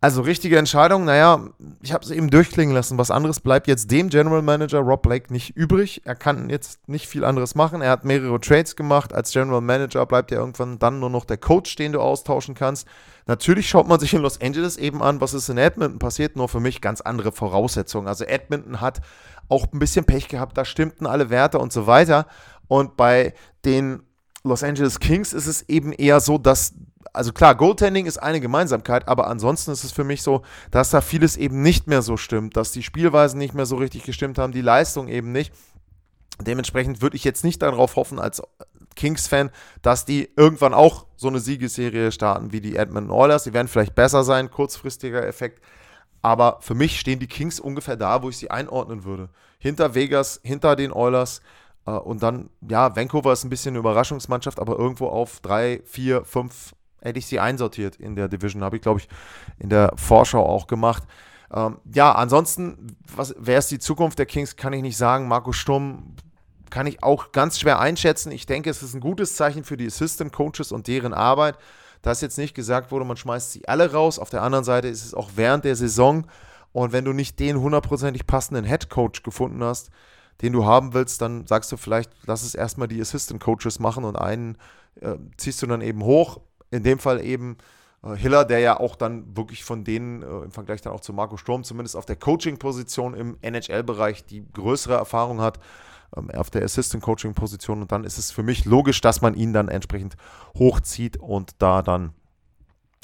Also 0.00 0.22
richtige 0.22 0.58
Entscheidung, 0.58 1.06
naja, 1.06 1.48
ich 1.82 1.92
habe 1.92 2.04
es 2.04 2.12
eben 2.12 2.30
durchklingen 2.30 2.72
lassen. 2.72 2.98
Was 2.98 3.10
anderes 3.10 3.40
bleibt 3.40 3.66
jetzt 3.66 3.90
dem 3.90 4.10
General 4.10 4.42
Manager 4.42 4.78
Rob 4.78 5.02
Blake 5.02 5.32
nicht 5.32 5.56
übrig. 5.56 6.02
Er 6.04 6.14
kann 6.14 6.50
jetzt 6.50 6.88
nicht 6.88 7.08
viel 7.08 7.24
anderes 7.24 7.56
machen. 7.56 7.82
Er 7.82 7.90
hat 7.90 8.04
mehrere 8.04 8.38
Trades 8.38 8.76
gemacht. 8.76 9.12
Als 9.12 9.32
General 9.32 9.60
Manager 9.60 10.06
bleibt 10.06 10.30
ja 10.30 10.38
irgendwann 10.38 10.78
dann 10.78 11.00
nur 11.00 11.10
noch 11.10 11.24
der 11.24 11.36
Coach, 11.36 11.74
den 11.74 11.90
du 11.90 12.00
austauschen 12.00 12.54
kannst. 12.54 12.86
Natürlich 13.26 13.68
schaut 13.68 13.88
man 13.88 13.98
sich 13.98 14.14
in 14.14 14.22
Los 14.22 14.40
Angeles 14.40 14.76
eben 14.76 15.02
an, 15.02 15.20
was 15.20 15.34
ist 15.34 15.48
in 15.48 15.58
Edmonton 15.58 15.98
passiert, 15.98 16.36
nur 16.36 16.48
für 16.48 16.60
mich 16.60 16.80
ganz 16.80 17.00
andere 17.00 17.32
Voraussetzungen. 17.32 18.06
Also 18.06 18.24
Edmonton 18.24 18.80
hat 18.80 19.00
auch 19.48 19.66
ein 19.72 19.80
bisschen 19.80 20.04
Pech 20.04 20.28
gehabt, 20.28 20.56
da 20.56 20.64
stimmten 20.64 21.06
alle 21.06 21.28
Werte 21.28 21.58
und 21.58 21.72
so 21.72 21.88
weiter. 21.88 22.26
Und 22.68 22.96
bei 22.96 23.34
den 23.64 24.04
Los 24.44 24.62
Angeles 24.62 25.00
Kings 25.00 25.32
ist 25.32 25.46
es 25.46 25.68
eben 25.68 25.92
eher 25.92 26.20
so, 26.20 26.38
dass 26.38 26.74
also 27.18 27.32
klar, 27.32 27.56
Goaltending 27.56 28.06
ist 28.06 28.18
eine 28.18 28.40
Gemeinsamkeit, 28.40 29.08
aber 29.08 29.26
ansonsten 29.26 29.72
ist 29.72 29.82
es 29.82 29.90
für 29.90 30.04
mich 30.04 30.22
so, 30.22 30.42
dass 30.70 30.90
da 30.90 31.00
vieles 31.00 31.36
eben 31.36 31.62
nicht 31.62 31.88
mehr 31.88 32.00
so 32.00 32.16
stimmt, 32.16 32.56
dass 32.56 32.70
die 32.70 32.84
Spielweisen 32.84 33.38
nicht 33.38 33.54
mehr 33.54 33.66
so 33.66 33.74
richtig 33.74 34.04
gestimmt 34.04 34.38
haben, 34.38 34.52
die 34.52 34.60
Leistung 34.60 35.08
eben 35.08 35.32
nicht. 35.32 35.52
Dementsprechend 36.40 37.02
würde 37.02 37.16
ich 37.16 37.24
jetzt 37.24 37.42
nicht 37.42 37.60
darauf 37.60 37.96
hoffen, 37.96 38.20
als 38.20 38.40
Kings-Fan, 38.94 39.50
dass 39.82 40.04
die 40.04 40.30
irgendwann 40.36 40.74
auch 40.74 41.06
so 41.16 41.26
eine 41.26 41.40
Siegesserie 41.40 42.12
starten 42.12 42.52
wie 42.52 42.60
die 42.60 42.76
Edmonton 42.76 43.10
Oilers. 43.10 43.42
Die 43.42 43.52
werden 43.52 43.66
vielleicht 43.66 43.96
besser 43.96 44.22
sein, 44.22 44.52
kurzfristiger 44.52 45.26
Effekt. 45.26 45.60
Aber 46.22 46.58
für 46.60 46.74
mich 46.74 47.00
stehen 47.00 47.18
die 47.18 47.26
Kings 47.26 47.58
ungefähr 47.58 47.96
da, 47.96 48.22
wo 48.22 48.28
ich 48.28 48.36
sie 48.36 48.52
einordnen 48.52 49.02
würde. 49.02 49.28
Hinter 49.58 49.96
Vegas, 49.96 50.40
hinter 50.44 50.76
den 50.76 50.92
Oilers. 50.92 51.42
Äh, 51.84 51.90
und 51.90 52.22
dann, 52.22 52.50
ja, 52.68 52.94
Vancouver 52.94 53.32
ist 53.32 53.44
ein 53.44 53.50
bisschen 53.50 53.72
eine 53.72 53.80
Überraschungsmannschaft, 53.80 54.60
aber 54.60 54.78
irgendwo 54.78 55.08
auf 55.08 55.40
drei, 55.40 55.82
vier, 55.84 56.24
fünf 56.24 56.74
hätte 57.00 57.18
ich 57.18 57.26
sie 57.26 57.40
einsortiert 57.40 57.96
in 57.96 58.16
der 58.16 58.28
Division. 58.28 58.62
Habe 58.62 58.76
ich, 58.76 58.82
glaube 58.82 59.00
ich, 59.00 59.08
in 59.58 59.68
der 59.68 59.92
Vorschau 59.96 60.44
auch 60.44 60.66
gemacht. 60.66 61.04
Ähm, 61.52 61.78
ja, 61.92 62.12
ansonsten, 62.12 62.96
was, 63.14 63.34
wer 63.38 63.58
ist 63.58 63.70
die 63.70 63.78
Zukunft 63.78 64.18
der 64.18 64.26
Kings, 64.26 64.56
kann 64.56 64.72
ich 64.72 64.82
nicht 64.82 64.96
sagen. 64.96 65.28
Marco 65.28 65.52
Sturm 65.52 66.16
kann 66.70 66.86
ich 66.86 67.02
auch 67.02 67.32
ganz 67.32 67.58
schwer 67.58 67.78
einschätzen. 67.78 68.32
Ich 68.32 68.46
denke, 68.46 68.68
es 68.70 68.82
ist 68.82 68.94
ein 68.94 69.00
gutes 69.00 69.36
Zeichen 69.36 69.64
für 69.64 69.76
die 69.76 69.86
Assistant 69.86 70.32
Coaches 70.32 70.72
und 70.72 70.86
deren 70.86 71.14
Arbeit, 71.14 71.56
dass 72.02 72.20
jetzt 72.20 72.38
nicht 72.38 72.54
gesagt 72.54 72.90
wurde, 72.90 73.04
man 73.04 73.16
schmeißt 73.16 73.52
sie 73.52 73.66
alle 73.66 73.92
raus. 73.92 74.18
Auf 74.18 74.30
der 74.30 74.42
anderen 74.42 74.64
Seite 74.64 74.88
ist 74.88 75.04
es 75.04 75.14
auch 75.14 75.30
während 75.36 75.64
der 75.64 75.76
Saison. 75.76 76.26
Und 76.72 76.92
wenn 76.92 77.04
du 77.04 77.12
nicht 77.12 77.40
den 77.40 77.58
hundertprozentig 77.58 78.26
passenden 78.26 78.64
Head 78.64 78.90
Coach 78.90 79.22
gefunden 79.22 79.64
hast, 79.64 79.90
den 80.42 80.52
du 80.52 80.64
haben 80.64 80.94
willst, 80.94 81.20
dann 81.22 81.46
sagst 81.46 81.72
du 81.72 81.76
vielleicht, 81.76 82.10
lass 82.26 82.42
es 82.42 82.54
erstmal 82.54 82.86
die 82.86 83.00
Assistant 83.00 83.40
Coaches 83.40 83.80
machen 83.80 84.04
und 84.04 84.16
einen 84.16 84.56
äh, 85.00 85.16
ziehst 85.36 85.62
du 85.62 85.66
dann 85.66 85.80
eben 85.80 86.04
hoch 86.04 86.40
in 86.70 86.82
dem 86.82 86.98
Fall 86.98 87.24
eben 87.24 87.56
äh, 88.02 88.14
Hiller, 88.14 88.44
der 88.44 88.60
ja 88.60 88.78
auch 88.78 88.96
dann 88.96 89.36
wirklich 89.36 89.64
von 89.64 89.84
denen 89.84 90.22
äh, 90.22 90.44
im 90.44 90.50
Vergleich 90.50 90.80
dann 90.80 90.92
auch 90.92 91.00
zu 91.00 91.12
Marco 91.12 91.36
Sturm 91.36 91.64
zumindest 91.64 91.96
auf 91.96 92.06
der 92.06 92.16
Coaching-Position 92.16 93.14
im 93.14 93.36
NHL-Bereich 93.40 94.24
die 94.24 94.44
größere 94.52 94.94
Erfahrung 94.94 95.40
hat 95.40 95.58
ähm, 96.16 96.30
auf 96.30 96.50
der 96.50 96.62
Assistant-Coaching-Position 96.62 97.82
und 97.82 97.92
dann 97.92 98.04
ist 98.04 98.18
es 98.18 98.30
für 98.30 98.42
mich 98.42 98.64
logisch, 98.64 99.00
dass 99.00 99.20
man 99.20 99.34
ihn 99.34 99.52
dann 99.52 99.68
entsprechend 99.68 100.16
hochzieht 100.56 101.16
und 101.16 101.52
da 101.58 101.82
dann 101.82 102.12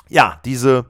ja 0.08 0.40
diese 0.44 0.86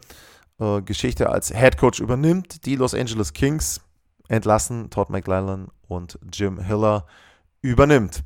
äh, 0.59 0.83
Geschichte 0.83 1.31
als 1.31 1.49
Head 1.49 1.79
Coach 1.79 2.01
übernimmt. 2.01 2.67
Die 2.67 2.77
Los 2.77 2.95
Angeles 2.95 3.33
Kings 3.33 3.81
entlassen 4.29 4.91
Todd 4.91 5.11
McLellan 5.11 5.69
und 5.89 6.19
Jim 6.33 6.59
Hiller 6.61 7.07
übernimmt. 7.63 8.23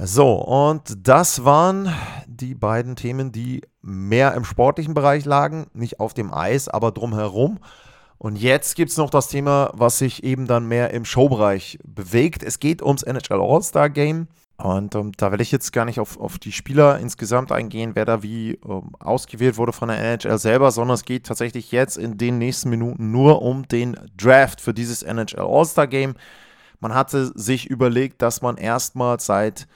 So, 0.00 0.34
und 0.34 1.08
das 1.08 1.44
waren 1.44 1.92
die 2.28 2.54
beiden 2.54 2.94
Themen, 2.94 3.32
die 3.32 3.62
mehr 3.82 4.34
im 4.34 4.44
sportlichen 4.44 4.94
Bereich 4.94 5.24
lagen, 5.24 5.66
nicht 5.72 5.98
auf 5.98 6.14
dem 6.14 6.32
Eis, 6.32 6.68
aber 6.68 6.92
drumherum. 6.92 7.58
Und 8.16 8.36
jetzt 8.36 8.76
gibt 8.76 8.92
es 8.92 8.96
noch 8.96 9.10
das 9.10 9.28
Thema, 9.28 9.70
was 9.74 9.98
sich 9.98 10.22
eben 10.22 10.46
dann 10.46 10.66
mehr 10.66 10.90
im 10.90 11.04
Showbereich 11.04 11.78
bewegt. 11.84 12.44
Es 12.44 12.60
geht 12.60 12.80
ums 12.80 13.02
NHL 13.02 13.40
All-Star 13.40 13.90
Game. 13.90 14.28
Und 14.56 14.94
ähm, 14.94 15.12
da 15.16 15.30
werde 15.30 15.42
ich 15.42 15.52
jetzt 15.52 15.72
gar 15.72 15.84
nicht 15.84 16.00
auf, 16.00 16.18
auf 16.18 16.38
die 16.38 16.50
Spieler 16.50 16.98
insgesamt 16.98 17.52
eingehen, 17.52 17.92
wer 17.94 18.04
da 18.04 18.24
wie 18.24 18.58
ähm, 18.68 18.90
ausgewählt 18.98 19.56
wurde 19.56 19.72
von 19.72 19.88
der 19.88 19.98
NHL 19.98 20.38
selber, 20.38 20.72
sondern 20.72 20.96
es 20.96 21.04
geht 21.04 21.26
tatsächlich 21.26 21.70
jetzt 21.70 21.96
in 21.96 22.18
den 22.18 22.38
nächsten 22.38 22.70
Minuten 22.70 23.12
nur 23.12 23.42
um 23.42 23.66
den 23.68 23.96
Draft 24.16 24.60
für 24.60 24.74
dieses 24.74 25.02
NHL 25.02 25.40
All-Star 25.40 25.86
Game. 25.86 26.14
Man 26.80 26.94
hatte 26.94 27.32
sich 27.38 27.68
überlegt, 27.68 28.22
dass 28.22 28.42
man 28.42 28.56
erstmals 28.56 29.26
seit 29.26 29.66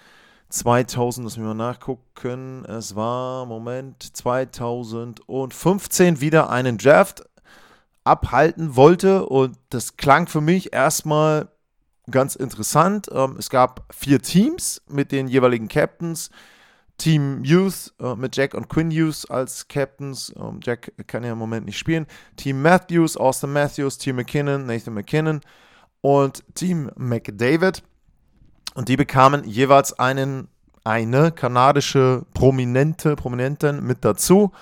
2000, 0.48 1.24
lass 1.24 1.36
mich 1.36 1.46
mal 1.46 1.54
nachgucken, 1.54 2.64
es 2.66 2.94
war, 2.94 3.46
Moment, 3.46 4.16
2015 4.16 6.20
wieder 6.20 6.50
einen 6.50 6.78
Draft 6.78 7.24
abhalten 8.04 8.76
wollte 8.76 9.26
und 9.26 9.56
das 9.70 9.96
klang 9.96 10.26
für 10.26 10.40
mich 10.40 10.72
erstmal 10.72 11.48
ganz 12.10 12.34
interessant. 12.34 13.08
Ähm, 13.12 13.36
es 13.38 13.48
gab 13.48 13.84
vier 13.94 14.20
Teams 14.20 14.82
mit 14.88 15.12
den 15.12 15.28
jeweiligen 15.28 15.68
Captains. 15.68 16.30
Team 16.98 17.42
Youth 17.42 17.92
äh, 18.00 18.14
mit 18.14 18.36
Jack 18.36 18.54
und 18.54 18.68
Quinn 18.68 18.90
Hughes 18.90 19.28
als 19.28 19.66
Captains. 19.66 20.32
Ähm, 20.36 20.60
Jack 20.62 20.92
kann 21.06 21.24
ja 21.24 21.32
im 21.32 21.38
Moment 21.38 21.66
nicht 21.66 21.78
spielen. 21.78 22.06
Team 22.36 22.62
Matthews, 22.62 23.16
Austin 23.16 23.52
Matthews, 23.52 23.98
Team 23.98 24.16
McKinnon, 24.16 24.66
Nathan 24.66 24.94
McKinnon 24.94 25.40
und 26.02 26.44
Team 26.54 26.90
McDavid. 26.96 27.82
Und 28.74 28.88
die 28.88 28.96
bekamen 28.96 29.44
jeweils 29.44 29.98
einen, 29.98 30.48
eine 30.84 31.32
kanadische 31.32 32.26
Prominente, 32.34 33.16
Prominenten 33.16 33.82
mit 33.84 34.04
dazu. 34.04 34.52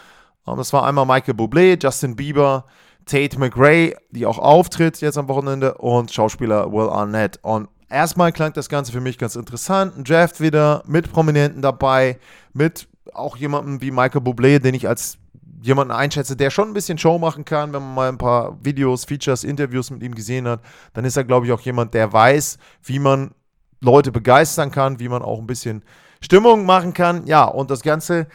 Und 0.44 0.58
das 0.58 0.72
war 0.72 0.86
einmal 0.86 1.06
Michael 1.06 1.34
Bublé, 1.34 1.82
Justin 1.82 2.14
Bieber, 2.14 2.64
Tate 3.06 3.38
McRae, 3.38 3.94
die 4.10 4.26
auch 4.26 4.38
auftritt 4.38 5.00
jetzt 5.00 5.18
am 5.18 5.28
Wochenende, 5.28 5.74
und 5.74 6.12
Schauspieler 6.12 6.72
Will 6.72 6.88
Arnett. 6.88 7.38
Und 7.42 7.68
erstmal 7.88 8.32
klang 8.32 8.52
das 8.52 8.68
Ganze 8.68 8.92
für 8.92 9.00
mich 9.00 9.18
ganz 9.18 9.36
interessant. 9.36 9.96
Ein 9.96 10.04
Draft 10.04 10.40
wieder 10.40 10.82
mit 10.86 11.10
Prominenten 11.12 11.62
dabei, 11.62 12.18
mit 12.52 12.88
auch 13.12 13.36
jemandem 13.36 13.80
wie 13.80 13.90
Michael 13.90 14.22
Bublé, 14.22 14.58
den 14.58 14.74
ich 14.74 14.88
als 14.88 15.18
jemanden 15.62 15.92
einschätze, 15.92 16.36
der 16.36 16.50
schon 16.50 16.68
ein 16.68 16.74
bisschen 16.74 16.98
Show 16.98 17.18
machen 17.18 17.44
kann, 17.44 17.72
wenn 17.72 17.82
man 17.82 17.94
mal 17.94 18.08
ein 18.08 18.18
paar 18.18 18.58
Videos, 18.64 19.04
Features, 19.04 19.44
Interviews 19.44 19.90
mit 19.90 20.02
ihm 20.02 20.14
gesehen 20.14 20.48
hat, 20.48 20.60
dann 20.94 21.04
ist 21.04 21.16
er, 21.16 21.24
glaube 21.24 21.46
ich, 21.46 21.52
auch 21.52 21.60
jemand, 21.60 21.94
der 21.94 22.12
weiß, 22.12 22.58
wie 22.84 22.98
man 22.98 23.32
Leute 23.80 24.12
begeistern 24.12 24.70
kann, 24.70 25.00
wie 25.00 25.08
man 25.08 25.22
auch 25.22 25.38
ein 25.38 25.46
bisschen 25.46 25.82
Stimmung 26.20 26.66
machen 26.66 26.94
kann. 26.94 27.26
Ja, 27.26 27.44
und 27.44 27.70
das 27.70 27.82
Ganze 27.82 28.26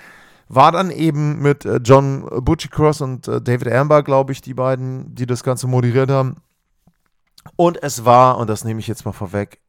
war 0.47 0.71
dann 0.71 0.91
eben 0.91 1.41
mit 1.41 1.65
äh, 1.65 1.77
John 1.77 2.27
Butchicross 2.43 3.01
und 3.01 3.27
äh, 3.27 3.41
David 3.41 3.71
Amber, 3.71 4.03
glaube 4.03 4.31
ich, 4.31 4.41
die 4.41 4.53
beiden, 4.53 5.13
die 5.15 5.25
das 5.25 5.43
Ganze 5.43 5.67
moderiert 5.67 6.09
haben. 6.09 6.37
Und 7.55 7.81
es 7.81 8.05
war, 8.05 8.37
und 8.37 8.49
das 8.49 8.63
nehme 8.63 8.79
ich 8.79 8.87
jetzt 8.87 9.05
mal 9.05 9.11
vorweg, 9.11 9.59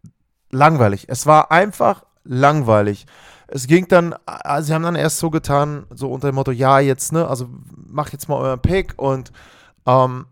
langweilig. 0.50 1.06
Es 1.08 1.26
war 1.26 1.50
einfach 1.50 2.04
langweilig. 2.24 3.06
Es 3.48 3.66
ging 3.66 3.86
dann, 3.88 4.14
also 4.26 4.66
sie 4.66 4.74
haben 4.74 4.82
dann 4.82 4.96
erst 4.96 5.18
so 5.18 5.30
getan, 5.30 5.86
so 5.94 6.10
unter 6.10 6.30
dem 6.30 6.34
Motto, 6.34 6.50
ja, 6.50 6.80
jetzt, 6.80 7.12
ne, 7.12 7.26
also 7.26 7.48
macht 7.86 8.12
jetzt 8.12 8.28
mal 8.28 8.36
euren 8.36 8.60
Pick 8.60 8.94
und 8.96 9.32
ähm, 9.86 10.26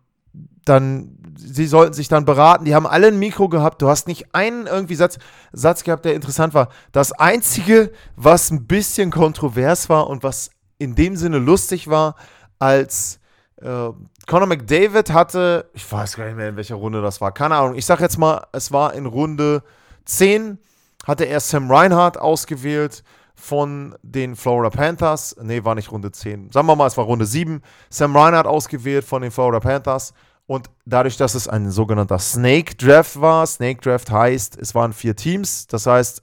dann, 0.64 1.18
sie 1.37 1.66
sollten 1.66 1.92
sich 1.92 2.09
dann 2.09 2.24
beraten. 2.24 2.64
Die 2.64 2.74
haben 2.74 2.87
alle 2.87 3.09
ein 3.09 3.18
Mikro 3.18 3.48
gehabt. 3.48 3.83
Du 3.83 3.88
hast 3.88 4.09
nicht 4.09 4.35
einen 4.35 4.66
irgendwie 4.66 4.94
Satz, 4.94 5.18
Satz 5.53 5.85
gehabt, 5.85 6.05
der 6.05 6.14
interessant 6.14 6.55
war. 6.55 6.68
Das 6.92 7.12
Einzige, 7.12 7.92
was 8.16 8.50
ein 8.50 8.66
bisschen 8.66 9.11
kontrovers 9.11 9.88
war 9.88 10.09
und 10.09 10.22
was 10.22 10.50
in 10.79 10.94
dem 10.94 11.16
Sinne 11.16 11.38
lustig 11.38 11.88
war, 11.88 12.16
als 12.59 13.20
äh, 13.61 13.90
Conor 14.27 14.46
McDavid 14.46 15.12
hatte, 15.12 15.70
ich 15.74 15.90
weiß 15.90 16.16
gar 16.16 16.27
nicht 16.27 16.37
mehr, 16.37 16.48
in 16.48 16.57
welcher 16.57 16.77
Runde 16.77 17.03
das 17.03 17.20
war, 17.20 17.33
keine 17.33 17.57
Ahnung. 17.57 17.77
Ich 17.77 17.87
sag 17.87 18.00
jetzt 18.00 18.18
mal, 18.18 18.46
es 18.53 18.72
war 18.72 18.94
in 18.94 19.07
Runde 19.07 19.62
10, 20.07 20.59
hatte 21.05 21.25
er 21.25 21.40
Sam 21.40 21.71
Reinhardt 21.71 22.19
ausgewählt 22.19 23.03
von 23.35 23.97
den 24.03 24.37
Florida 24.37 24.71
Panthers. 24.71 25.37
Nee, 25.43 25.64
war 25.64 25.75
nicht 25.75 25.90
Runde 25.90 26.12
10. 26.12 26.51
Sagen 26.53 26.67
wir 26.67 26.77
mal, 26.77 26.87
es 26.87 26.97
war 26.97 27.05
Runde 27.05 27.27
7. 27.27 27.62
Sam 27.90 28.17
Reinhardt 28.17 28.47
ausgewählt 28.47 29.05
von 29.05 29.23
den 29.23 29.31
Florida 29.31 29.61
Panthers. 29.61 30.14
Und 30.47 30.69
dadurch, 30.85 31.17
dass 31.17 31.35
es 31.35 31.49
ein 31.49 31.71
sogenannter 31.71 32.19
Snake 32.19 32.75
Draft 32.77 33.21
war, 33.21 33.47
Snake 33.47 33.81
Draft 33.81 34.11
heißt, 34.11 34.59
es 34.59 34.75
waren 34.75 34.93
vier 34.93 35.17
Teams. 35.17 35.67
Das 35.67 35.87
heißt, 35.87 36.23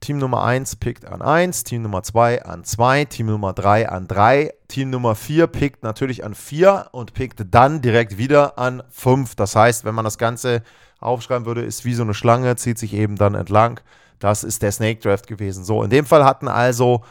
Team 0.00 0.18
Nummer 0.18 0.44
1 0.44 0.76
pickt 0.76 1.06
an 1.06 1.22
1, 1.22 1.64
Team 1.64 1.82
Nummer 1.82 2.02
2 2.02 2.44
an 2.44 2.64
2, 2.64 3.06
Team 3.06 3.26
Nummer 3.26 3.54
3 3.54 3.88
an 3.88 4.06
3, 4.06 4.52
Team 4.68 4.90
Nummer 4.90 5.14
4 5.14 5.46
pickt 5.46 5.82
natürlich 5.82 6.24
an 6.24 6.34
4 6.34 6.90
und 6.92 7.14
pickt 7.14 7.42
dann 7.50 7.80
direkt 7.80 8.18
wieder 8.18 8.58
an 8.58 8.82
5. 8.90 9.34
Das 9.34 9.56
heißt, 9.56 9.84
wenn 9.84 9.94
man 9.94 10.04
das 10.04 10.18
Ganze 10.18 10.62
aufschreiben 11.00 11.46
würde, 11.46 11.62
ist 11.62 11.84
wie 11.84 11.94
so 11.94 12.02
eine 12.02 12.14
Schlange, 12.14 12.56
zieht 12.56 12.78
sich 12.78 12.92
eben 12.94 13.16
dann 13.16 13.34
entlang. 13.34 13.80
Das 14.18 14.44
ist 14.44 14.62
der 14.62 14.72
Snake 14.72 15.00
Draft 15.00 15.26
gewesen. 15.26 15.64
So, 15.64 15.82
in 15.82 15.90
dem 15.90 16.06
Fall 16.06 16.24
hatten 16.24 16.48
also 16.48 17.02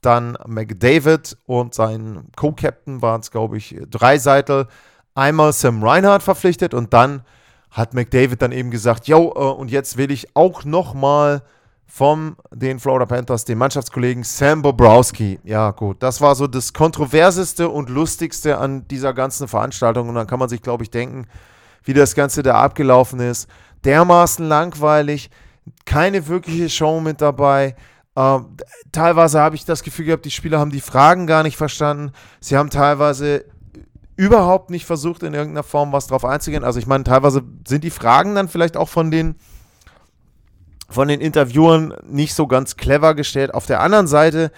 dann 0.00 0.36
McDavid 0.46 1.36
und 1.46 1.74
sein 1.74 2.26
Co-Captain 2.36 3.02
waren 3.02 3.20
es, 3.20 3.30
glaube 3.30 3.56
ich, 3.56 3.76
drei 3.88 4.18
Seitel 4.18 4.66
einmal 5.14 5.52
Sam 5.52 5.82
Reinhardt 5.82 6.22
verpflichtet 6.22 6.74
und 6.74 6.92
dann 6.92 7.22
hat 7.70 7.94
McDavid 7.94 8.42
dann 8.42 8.52
eben 8.52 8.70
gesagt, 8.70 9.08
yo, 9.08 9.32
äh, 9.34 9.38
und 9.38 9.70
jetzt 9.70 9.96
will 9.96 10.10
ich 10.10 10.36
auch 10.36 10.64
nochmal 10.64 11.42
von 11.86 12.36
den 12.50 12.80
Florida 12.80 13.04
Panthers, 13.04 13.44
den 13.44 13.58
Mannschaftskollegen 13.58 14.24
Sam 14.24 14.62
Bobrowski. 14.62 15.38
Ja, 15.44 15.72
gut, 15.72 16.02
das 16.02 16.20
war 16.20 16.34
so 16.34 16.46
das 16.46 16.72
kontroverseste 16.72 17.68
und 17.68 17.90
lustigste 17.90 18.56
an 18.58 18.88
dieser 18.88 19.12
ganzen 19.12 19.46
Veranstaltung. 19.46 20.08
Und 20.08 20.14
dann 20.14 20.26
kann 20.26 20.38
man 20.38 20.48
sich, 20.48 20.62
glaube 20.62 20.84
ich, 20.84 20.90
denken, 20.90 21.26
wie 21.84 21.94
das 21.94 22.14
Ganze 22.14 22.42
da 22.42 22.54
abgelaufen 22.60 23.20
ist. 23.20 23.48
Dermaßen 23.84 24.46
langweilig, 24.46 25.30
keine 25.84 26.28
wirkliche 26.28 26.68
Show 26.68 27.00
mit 27.00 27.20
dabei. 27.20 27.76
Ähm, 28.14 28.56
teilweise 28.92 29.40
habe 29.40 29.56
ich 29.56 29.64
das 29.64 29.82
Gefühl 29.82 30.06
gehabt, 30.06 30.24
die 30.24 30.30
Spieler 30.30 30.58
haben 30.58 30.70
die 30.70 30.80
Fragen 30.80 31.26
gar 31.26 31.42
nicht 31.42 31.56
verstanden. 31.56 32.12
Sie 32.40 32.56
haben 32.56 32.70
teilweise 32.70 33.44
überhaupt 34.16 34.70
nicht 34.70 34.84
versucht, 34.84 35.22
in 35.22 35.34
irgendeiner 35.34 35.62
Form 35.62 35.92
was 35.92 36.06
drauf 36.06 36.24
einzugehen. 36.24 36.64
Also 36.64 36.78
ich 36.78 36.86
meine, 36.86 37.04
teilweise 37.04 37.42
sind 37.66 37.84
die 37.84 37.90
Fragen 37.90 38.34
dann 38.34 38.48
vielleicht 38.48 38.76
auch 38.76 38.88
von 38.88 39.10
den 39.10 39.36
von 40.92 41.08
den 41.08 41.20
Interviewern 41.20 41.94
nicht 42.06 42.34
so 42.34 42.46
ganz 42.46 42.76
clever 42.76 43.14
gestellt. 43.14 43.54
Auf 43.54 43.64
der 43.64 43.80
anderen 43.80 44.06
Seite, 44.06 44.52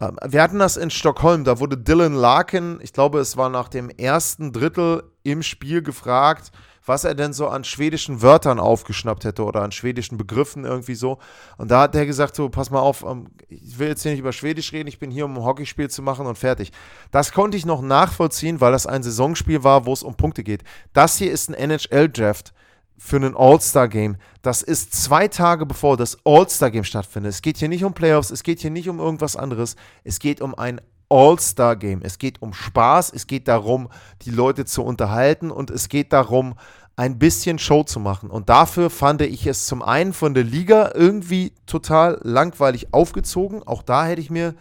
äh, 0.00 0.10
wir 0.26 0.42
hatten 0.42 0.58
das 0.58 0.76
in 0.76 0.90
Stockholm, 0.90 1.44
da 1.44 1.60
wurde 1.60 1.78
Dylan 1.78 2.14
Larkin, 2.14 2.80
ich 2.82 2.92
glaube, 2.92 3.20
es 3.20 3.36
war 3.36 3.48
nach 3.48 3.68
dem 3.68 3.88
ersten 3.88 4.52
Drittel 4.52 5.04
im 5.30 5.42
Spiel 5.42 5.82
gefragt, 5.82 6.52
was 6.86 7.04
er 7.04 7.14
denn 7.14 7.32
so 7.32 7.48
an 7.48 7.64
schwedischen 7.64 8.22
Wörtern 8.22 8.60
aufgeschnappt 8.60 9.24
hätte 9.24 9.44
oder 9.44 9.62
an 9.62 9.72
schwedischen 9.72 10.16
Begriffen 10.16 10.64
irgendwie 10.64 10.94
so. 10.94 11.18
Und 11.58 11.70
da 11.70 11.82
hat 11.82 11.94
er 11.96 12.06
gesagt, 12.06 12.36
so, 12.36 12.48
pass 12.48 12.70
mal 12.70 12.80
auf, 12.80 13.02
ähm, 13.02 13.28
ich 13.48 13.78
will 13.78 13.88
jetzt 13.88 14.02
hier 14.02 14.12
nicht 14.12 14.20
über 14.20 14.32
Schwedisch 14.32 14.72
reden, 14.72 14.88
ich 14.88 14.98
bin 14.98 15.10
hier, 15.10 15.24
um 15.24 15.36
ein 15.36 15.44
Hockeyspiel 15.44 15.90
zu 15.90 16.02
machen 16.02 16.26
und 16.26 16.38
fertig. 16.38 16.70
Das 17.10 17.32
konnte 17.32 17.56
ich 17.56 17.66
noch 17.66 17.82
nachvollziehen, 17.82 18.60
weil 18.60 18.72
das 18.72 18.86
ein 18.86 19.02
Saisonspiel 19.02 19.64
war, 19.64 19.84
wo 19.84 19.92
es 19.92 20.02
um 20.02 20.14
Punkte 20.14 20.44
geht. 20.44 20.62
Das 20.92 21.16
hier 21.16 21.32
ist 21.32 21.50
ein 21.50 21.54
NHL-Draft 21.54 22.52
für 22.98 23.16
ein 23.16 23.36
All-Star-Game. 23.36 24.16
Das 24.42 24.62
ist 24.62 24.94
zwei 24.94 25.28
Tage 25.28 25.66
bevor 25.66 25.96
das 25.96 26.18
All-Star-Game 26.24 26.84
stattfindet. 26.84 27.32
Es 27.32 27.42
geht 27.42 27.58
hier 27.58 27.68
nicht 27.68 27.84
um 27.84 27.92
Playoffs, 27.92 28.30
es 28.30 28.42
geht 28.42 28.60
hier 28.60 28.70
nicht 28.70 28.88
um 28.88 29.00
irgendwas 29.00 29.36
anderes. 29.36 29.76
Es 30.04 30.18
geht 30.18 30.40
um 30.40 30.54
ein 30.54 30.80
All-Star-Game. 31.08 32.00
Es 32.02 32.18
geht 32.18 32.42
um 32.42 32.52
Spaß, 32.52 33.12
es 33.14 33.26
geht 33.26 33.48
darum, 33.48 33.88
die 34.22 34.30
Leute 34.30 34.64
zu 34.64 34.82
unterhalten 34.82 35.50
und 35.50 35.70
es 35.70 35.88
geht 35.88 36.12
darum, 36.12 36.54
ein 36.96 37.18
bisschen 37.18 37.58
Show 37.58 37.84
zu 37.84 38.00
machen. 38.00 38.30
Und 38.30 38.48
dafür 38.48 38.88
fand 38.88 39.20
ich 39.20 39.46
es 39.46 39.66
zum 39.66 39.82
einen 39.82 40.12
von 40.12 40.34
der 40.34 40.44
Liga 40.44 40.92
irgendwie 40.94 41.52
total 41.66 42.18
langweilig 42.22 42.92
aufgezogen. 42.92 43.62
Auch 43.62 43.82
da 43.82 44.06
hätte 44.06 44.22
ich 44.22 44.30
mir 44.30 44.54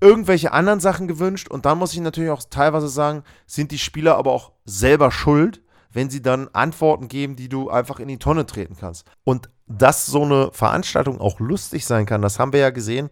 irgendwelche 0.00 0.52
anderen 0.52 0.80
Sachen 0.80 1.08
gewünscht. 1.08 1.48
Und 1.48 1.64
dann 1.64 1.78
muss 1.78 1.94
ich 1.94 2.00
natürlich 2.00 2.30
auch 2.30 2.42
teilweise 2.48 2.88
sagen, 2.88 3.22
sind 3.46 3.70
die 3.70 3.78
Spieler 3.78 4.16
aber 4.16 4.32
auch 4.32 4.52
selber 4.66 5.10
schuld, 5.10 5.62
wenn 5.90 6.10
sie 6.10 6.22
dann 6.22 6.48
Antworten 6.52 7.08
geben, 7.08 7.34
die 7.34 7.48
du 7.48 7.70
einfach 7.70 7.98
in 7.98 8.08
die 8.08 8.18
Tonne 8.18 8.44
treten 8.44 8.76
kannst. 8.78 9.06
Und 9.24 9.48
dass 9.66 10.06
so 10.06 10.22
eine 10.22 10.50
Veranstaltung 10.52 11.20
auch 11.20 11.40
lustig 11.40 11.86
sein 11.86 12.04
kann, 12.04 12.22
das 12.22 12.38
haben 12.38 12.52
wir 12.52 12.60
ja 12.60 12.70
gesehen 12.70 13.08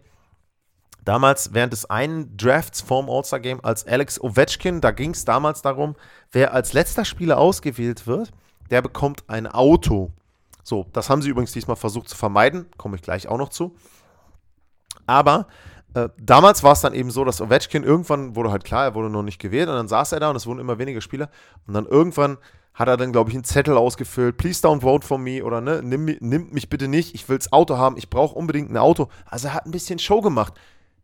damals 1.09 1.55
während 1.55 1.73
des 1.73 1.89
einen 1.89 2.37
Drafts 2.37 2.81
vorm 2.81 3.09
All-Star-Game 3.09 3.65
als 3.65 3.87
Alex 3.87 4.21
Ovechkin. 4.21 4.79
Da 4.79 4.91
ging 4.91 5.09
es 5.09 5.25
damals 5.25 5.63
darum, 5.63 5.95
wer 6.31 6.53
als 6.53 6.73
letzter 6.73 7.03
Spieler 7.03 7.39
ausgewählt 7.39 8.05
wird, 8.05 8.29
der 8.69 8.83
bekommt 8.83 9.23
ein 9.27 9.47
Auto. 9.47 10.11
So, 10.63 10.85
das 10.93 11.09
haben 11.09 11.23
sie 11.23 11.29
übrigens 11.29 11.51
diesmal 11.51 11.77
versucht 11.77 12.09
zu 12.09 12.15
vermeiden, 12.15 12.67
komme 12.77 12.95
ich 12.95 13.01
gleich 13.01 13.27
auch 13.27 13.39
noch 13.39 13.49
zu. 13.49 13.75
Aber 15.07 15.47
äh, 15.95 16.09
damals 16.21 16.61
war 16.61 16.73
es 16.73 16.81
dann 16.81 16.93
eben 16.93 17.09
so, 17.09 17.25
dass 17.25 17.41
Ovechkin 17.41 17.83
irgendwann 17.83 18.35
wurde 18.35 18.51
halt 18.51 18.63
klar, 18.63 18.83
er 18.83 18.93
wurde 18.93 19.09
noch 19.09 19.23
nicht 19.23 19.41
gewählt 19.41 19.67
und 19.67 19.73
dann 19.73 19.87
saß 19.87 20.11
er 20.11 20.19
da 20.19 20.29
und 20.29 20.35
es 20.35 20.45
wurden 20.45 20.59
immer 20.59 20.77
weniger 20.77 21.01
Spieler 21.01 21.31
und 21.65 21.73
dann 21.73 21.87
irgendwann 21.87 22.37
hat 22.75 22.87
er 22.87 22.97
dann, 22.97 23.11
glaube 23.11 23.31
ich, 23.31 23.35
einen 23.35 23.45
Zettel 23.45 23.75
ausgefüllt, 23.77 24.37
please 24.37 24.61
don't 24.61 24.81
vote 24.81 25.07
for 25.07 25.17
me 25.17 25.43
oder 25.43 25.59
ne, 25.59 25.81
nimm, 25.81 26.05
nimm 26.19 26.51
mich 26.51 26.69
bitte 26.69 26.87
nicht, 26.87 27.15
ich 27.15 27.27
will 27.27 27.39
das 27.39 27.51
Auto 27.51 27.77
haben, 27.77 27.97
ich 27.97 28.11
brauche 28.11 28.35
unbedingt 28.35 28.69
ein 28.69 28.77
Auto. 28.77 29.09
Also 29.25 29.47
er 29.47 29.55
hat 29.55 29.65
ein 29.65 29.71
bisschen 29.71 29.97
Show 29.97 30.21
gemacht. 30.21 30.53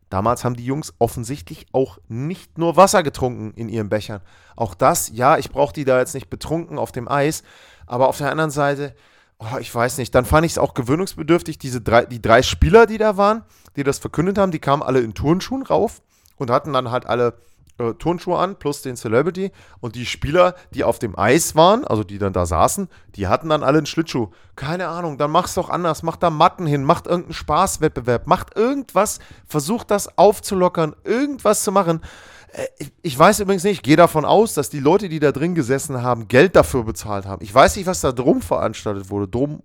Damals 0.08 0.44
haben 0.44 0.54
die 0.56 0.64
Jungs 0.64 0.94
offensichtlich 0.98 1.66
auch 1.72 1.98
nicht 2.08 2.58
nur 2.58 2.76
Wasser 2.76 3.02
getrunken 3.02 3.52
in 3.54 3.68
ihren 3.68 3.88
Bechern. 3.88 4.20
Auch 4.54 4.74
das, 4.74 5.10
ja, 5.12 5.36
ich 5.36 5.50
brauche 5.50 5.72
die 5.72 5.84
da 5.84 5.98
jetzt 5.98 6.14
nicht 6.14 6.30
betrunken 6.30 6.78
auf 6.78 6.92
dem 6.92 7.08
Eis, 7.08 7.42
aber 7.86 8.08
auf 8.08 8.18
der 8.18 8.30
anderen 8.30 8.50
Seite, 8.50 8.94
oh, 9.38 9.58
ich 9.58 9.74
weiß 9.74 9.98
nicht, 9.98 10.14
dann 10.14 10.24
fand 10.24 10.46
ich 10.46 10.52
es 10.52 10.58
auch 10.58 10.74
gewöhnungsbedürftig, 10.74 11.58
diese 11.58 11.80
drei, 11.80 12.04
die 12.04 12.22
drei 12.22 12.42
Spieler, 12.42 12.86
die 12.86 12.98
da 12.98 13.16
waren, 13.16 13.44
die 13.74 13.82
das 13.82 13.98
verkündet 13.98 14.38
haben, 14.38 14.52
die 14.52 14.60
kamen 14.60 14.82
alle 14.82 15.00
in 15.00 15.14
Turnschuhen 15.14 15.62
rauf 15.62 16.02
und 16.36 16.50
hatten 16.50 16.72
dann 16.72 16.90
halt 16.90 17.06
alle 17.06 17.34
äh, 17.78 17.92
Turnschuhe 17.94 18.38
an, 18.38 18.56
plus 18.56 18.82
den 18.82 18.96
Celebrity. 18.96 19.52
Und 19.80 19.94
die 19.94 20.06
Spieler, 20.06 20.54
die 20.72 20.84
auf 20.84 20.98
dem 20.98 21.18
Eis 21.18 21.54
waren, 21.54 21.84
also 21.84 22.04
die 22.04 22.18
dann 22.18 22.32
da 22.32 22.46
saßen, 22.46 22.88
die 23.16 23.26
hatten 23.26 23.48
dann 23.48 23.62
alle 23.62 23.78
einen 23.78 23.86
Schlittschuh. 23.86 24.28
Keine 24.54 24.88
Ahnung, 24.88 25.18
dann 25.18 25.30
mach's 25.30 25.54
doch 25.54 25.70
anders. 25.70 26.02
Macht 26.02 26.22
da 26.22 26.30
Matten 26.30 26.66
hin, 26.66 26.84
macht 26.84 27.06
irgendeinen 27.06 27.34
Spaßwettbewerb, 27.34 28.26
macht 28.26 28.56
irgendwas, 28.56 29.18
versucht 29.46 29.90
das 29.90 30.16
aufzulockern, 30.18 30.96
irgendwas 31.04 31.62
zu 31.62 31.72
machen. 31.72 32.00
Äh, 32.52 32.66
ich 33.02 33.18
weiß 33.18 33.40
übrigens 33.40 33.64
nicht, 33.64 33.78
ich 33.78 33.82
gehe 33.82 33.96
davon 33.96 34.24
aus, 34.24 34.54
dass 34.54 34.70
die 34.70 34.80
Leute, 34.80 35.08
die 35.08 35.20
da 35.20 35.32
drin 35.32 35.54
gesessen 35.54 36.02
haben, 36.02 36.28
Geld 36.28 36.56
dafür 36.56 36.84
bezahlt 36.84 37.26
haben. 37.26 37.42
Ich 37.42 37.54
weiß 37.54 37.76
nicht, 37.76 37.86
was 37.86 38.00
da 38.00 38.12
drum 38.12 38.40
veranstaltet 38.42 39.10
wurde, 39.10 39.28
drum 39.28 39.62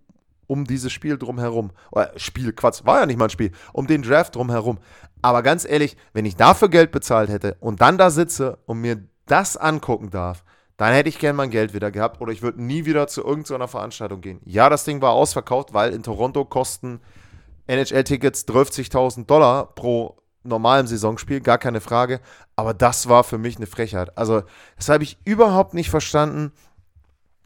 um 0.52 0.66
dieses 0.66 0.92
Spiel 0.92 1.18
drumherum. 1.18 1.72
Oder 1.92 2.12
Spiel, 2.18 2.52
Quatsch, 2.52 2.84
war 2.84 3.00
ja 3.00 3.06
nicht 3.06 3.18
mal 3.18 3.26
ein 3.26 3.30
Spiel, 3.30 3.54
um 3.72 3.88
den 3.88 4.02
Draft 4.02 4.36
drumherum. 4.36 4.80
Aber 5.22 5.44
ganz 5.44 5.64
ehrlich, 5.64 5.96
wenn 6.12 6.26
ich 6.26 6.36
dafür 6.36 6.68
Geld 6.68 6.92
bezahlt 6.92 7.30
hätte 7.30 7.56
und 7.62 7.80
dann 7.80 7.98
da 7.98 8.10
sitze 8.10 8.58
und 8.66 8.82
mir 8.82 9.02
das 9.28 9.56
angucken 9.56 10.10
darf, 10.10 10.44
dann 10.76 10.94
hätte 10.94 11.08
ich 11.08 11.20
gern 11.20 11.38
mein 11.38 11.52
Geld 11.52 11.74
wieder 11.74 11.90
gehabt 11.90 12.20
oder 12.20 12.34
ich 12.34 12.42
würde 12.42 12.62
nie 12.62 12.84
wieder 12.84 13.08
zu 13.08 13.24
irgendeiner 13.24 13.70
Veranstaltung 13.70 14.20
gehen. 14.20 14.42
Ja, 14.44 14.68
das 14.68 14.84
Ding 14.84 15.02
war 15.02 15.12
ausverkauft, 15.12 15.74
weil 15.74 15.94
in 15.94 16.04
Toronto 16.04 16.44
kosten 16.44 17.00
NHL-Tickets 17.68 18.46
30.000 18.46 19.28
Dollar 19.28 19.74
pro 19.74 20.18
normalem 20.44 20.88
Saisonspiel, 20.88 21.40
gar 21.40 21.60
keine 21.60 21.80
Frage. 21.80 22.20
Aber 22.58 22.74
das 22.74 23.08
war 23.08 23.24
für 23.24 23.38
mich 23.38 23.56
eine 23.56 23.68
Frechheit. 23.68 24.18
Also, 24.18 24.42
das 24.76 24.90
habe 24.90 25.04
ich 25.04 25.18
überhaupt 25.24 25.74
nicht 25.76 25.90
verstanden. 25.90 26.52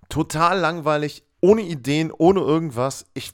Total 0.10 0.58
langweilig 0.58 1.24
ohne 1.46 1.62
Ideen, 1.62 2.12
ohne 2.12 2.40
irgendwas. 2.40 3.06
Ich 3.14 3.34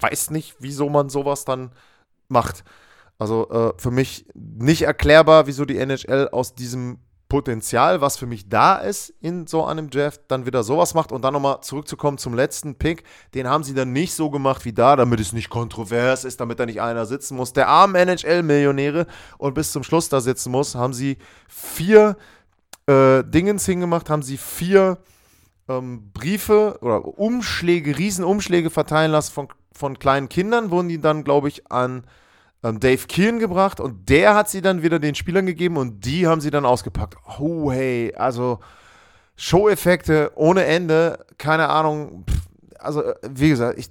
weiß 0.00 0.30
nicht, 0.30 0.56
wieso 0.58 0.90
man 0.90 1.08
sowas 1.08 1.44
dann 1.44 1.72
macht. 2.28 2.64
Also 3.18 3.48
äh, 3.48 3.72
für 3.78 3.90
mich 3.90 4.26
nicht 4.34 4.82
erklärbar, 4.82 5.46
wieso 5.46 5.64
die 5.64 5.78
NHL 5.78 6.28
aus 6.32 6.54
diesem 6.54 6.98
Potenzial, 7.28 8.02
was 8.02 8.18
für 8.18 8.26
mich 8.26 8.48
da 8.50 8.76
ist 8.76 9.14
in 9.20 9.46
so 9.46 9.64
einem 9.64 9.88
Draft, 9.88 10.20
dann 10.28 10.44
wieder 10.44 10.62
sowas 10.62 10.92
macht 10.92 11.10
und 11.10 11.22
dann 11.22 11.32
nochmal 11.32 11.62
zurückzukommen 11.62 12.18
zum 12.18 12.34
letzten 12.34 12.74
Pick, 12.74 13.04
den 13.32 13.48
haben 13.48 13.64
sie 13.64 13.72
dann 13.72 13.92
nicht 13.92 14.14
so 14.14 14.28
gemacht 14.30 14.64
wie 14.66 14.74
da, 14.74 14.94
damit 14.94 15.20
es 15.20 15.32
nicht 15.32 15.48
kontrovers 15.48 16.24
ist, 16.24 16.40
damit 16.40 16.60
da 16.60 16.66
nicht 16.66 16.82
einer 16.82 17.06
sitzen 17.06 17.36
muss. 17.36 17.54
Der 17.54 17.68
armen 17.68 17.96
NHL-Millionäre 17.96 19.06
und 19.38 19.54
bis 19.54 19.72
zum 19.72 19.82
Schluss 19.82 20.10
da 20.10 20.20
sitzen 20.20 20.52
muss, 20.52 20.74
haben 20.74 20.92
sie 20.92 21.16
vier 21.48 22.16
äh, 22.86 23.24
Dingens 23.24 23.64
hingemacht, 23.64 24.10
haben 24.10 24.22
sie 24.22 24.36
vier 24.36 24.98
ähm, 25.68 26.10
Briefe 26.12 26.78
oder 26.80 27.04
Umschläge, 27.18 27.96
Riesenumschläge 27.98 28.70
verteilen 28.70 29.12
lassen 29.12 29.32
von, 29.32 29.48
von 29.72 29.98
kleinen 29.98 30.28
Kindern, 30.28 30.70
wurden 30.70 30.88
die 30.88 31.00
dann, 31.00 31.24
glaube 31.24 31.48
ich, 31.48 31.70
an 31.70 32.04
ähm, 32.62 32.80
Dave 32.80 33.06
Keehan 33.06 33.38
gebracht 33.38 33.80
und 33.80 34.08
der 34.08 34.34
hat 34.34 34.48
sie 34.48 34.62
dann 34.62 34.82
wieder 34.82 34.98
den 34.98 35.14
Spielern 35.14 35.46
gegeben 35.46 35.76
und 35.76 36.04
die 36.04 36.26
haben 36.26 36.40
sie 36.40 36.50
dann 36.50 36.64
ausgepackt. 36.64 37.16
Oh, 37.38 37.70
hey, 37.70 38.14
also 38.16 38.60
Show-Effekte 39.36 40.32
ohne 40.34 40.64
Ende, 40.64 41.24
keine 41.38 41.68
Ahnung. 41.68 42.24
Also, 42.78 43.02
äh, 43.02 43.14
wie 43.28 43.50
gesagt, 43.50 43.78
ich, 43.78 43.90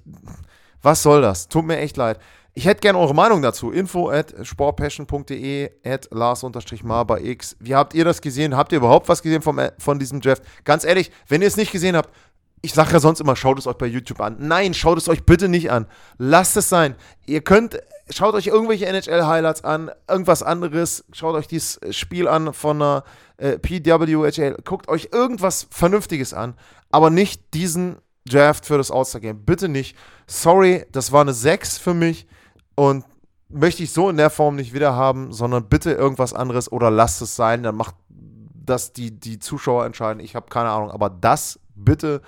was 0.82 1.02
soll 1.02 1.22
das? 1.22 1.48
Tut 1.48 1.64
mir 1.64 1.78
echt 1.78 1.96
leid. 1.96 2.18
Ich 2.56 2.66
hätte 2.66 2.82
gerne 2.82 3.00
eure 3.00 3.14
Meinung 3.14 3.42
dazu. 3.42 3.72
Info 3.72 4.10
at 4.10 4.32
sportpassion.de 4.40 5.70
at 5.84 6.08
Lars-Mar 6.12 7.04
bei 7.04 7.20
X. 7.20 7.56
Wie 7.58 7.74
habt 7.74 7.94
ihr 7.94 8.04
das 8.04 8.20
gesehen? 8.20 8.56
Habt 8.56 8.70
ihr 8.70 8.78
überhaupt 8.78 9.08
was 9.08 9.22
gesehen 9.22 9.42
vom, 9.42 9.58
äh, 9.58 9.72
von 9.78 9.98
diesem 9.98 10.20
Draft? 10.20 10.44
Ganz 10.62 10.84
ehrlich, 10.84 11.10
wenn 11.26 11.42
ihr 11.42 11.48
es 11.48 11.56
nicht 11.56 11.72
gesehen 11.72 11.96
habt, 11.96 12.14
ich 12.62 12.72
sage 12.72 12.92
ja 12.92 13.00
sonst 13.00 13.20
immer, 13.20 13.34
schaut 13.34 13.58
es 13.58 13.66
euch 13.66 13.76
bei 13.76 13.86
YouTube 13.86 14.20
an. 14.20 14.36
Nein, 14.38 14.72
schaut 14.72 14.98
es 14.98 15.08
euch 15.08 15.24
bitte 15.24 15.48
nicht 15.48 15.72
an. 15.72 15.86
Lasst 16.16 16.56
es 16.56 16.68
sein. 16.68 16.94
Ihr 17.26 17.40
könnt, 17.40 17.80
schaut 18.08 18.34
euch 18.34 18.46
irgendwelche 18.46 18.86
NHL-Highlights 18.86 19.64
an, 19.64 19.90
irgendwas 20.08 20.44
anderes. 20.44 21.04
Schaut 21.12 21.34
euch 21.34 21.48
dieses 21.48 21.80
Spiel 21.90 22.28
an 22.28 22.54
von 22.54 22.80
einer 22.80 23.04
äh, 23.36 23.58
PWHL. 23.58 24.58
Guckt 24.64 24.88
euch 24.88 25.08
irgendwas 25.10 25.66
Vernünftiges 25.70 26.32
an, 26.32 26.54
aber 26.92 27.10
nicht 27.10 27.52
diesen 27.52 27.96
Draft 28.26 28.64
für 28.64 28.78
das 28.78 28.92
All-Star-Game. 28.92 29.44
Bitte 29.44 29.68
nicht. 29.68 29.96
Sorry, 30.28 30.86
das 30.92 31.10
war 31.10 31.22
eine 31.22 31.34
6 31.34 31.78
für 31.78 31.94
mich 31.94 32.28
und 32.74 33.04
möchte 33.48 33.82
ich 33.82 33.92
so 33.92 34.08
in 34.08 34.16
der 34.16 34.30
Form 34.30 34.56
nicht 34.56 34.74
wieder 34.74 34.94
haben, 34.94 35.32
sondern 35.32 35.68
bitte 35.68 35.92
irgendwas 35.92 36.34
anderes 36.34 36.70
oder 36.70 36.90
lasst 36.90 37.22
es 37.22 37.36
sein. 37.36 37.62
Dann 37.62 37.76
macht 37.76 37.94
das 38.08 38.92
die, 38.92 39.10
die 39.12 39.38
Zuschauer 39.38 39.84
entscheiden. 39.86 40.20
Ich 40.20 40.34
habe 40.34 40.48
keine 40.48 40.70
Ahnung, 40.70 40.90
aber 40.90 41.10
das 41.10 41.60
bitte 41.74 42.22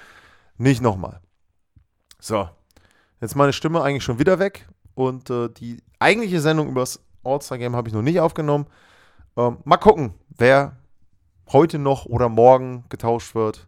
nicht 0.57 0.83
nochmal. 0.83 1.21
So, 2.21 2.49
jetzt 3.21 3.37
meine 3.37 3.53
Stimme 3.53 3.83
eigentlich 3.83 4.05
schon 4.05 4.19
wieder 4.19 4.39
weg 4.39 4.69
und 4.95 5.31
äh, 5.31 5.49
die 5.49 5.83
eigentliche 5.99 6.41
Sendung 6.41 6.69
über 6.69 6.81
das 6.81 7.01
All-Star-Game 7.25 7.77
habe 7.77 7.89
ich 7.89 7.95
noch 7.95 8.03
nicht 8.03 8.21
aufgenommen. 8.21 8.67
Ähm, 9.37 9.59
mal 9.65 9.77
gucken, 9.77 10.15
wer 10.37 10.77
heute 11.53 11.79
noch 11.79 12.07
oder 12.07 12.29
morgen 12.29 12.85
getauscht 12.89 13.35
wird 13.35 13.67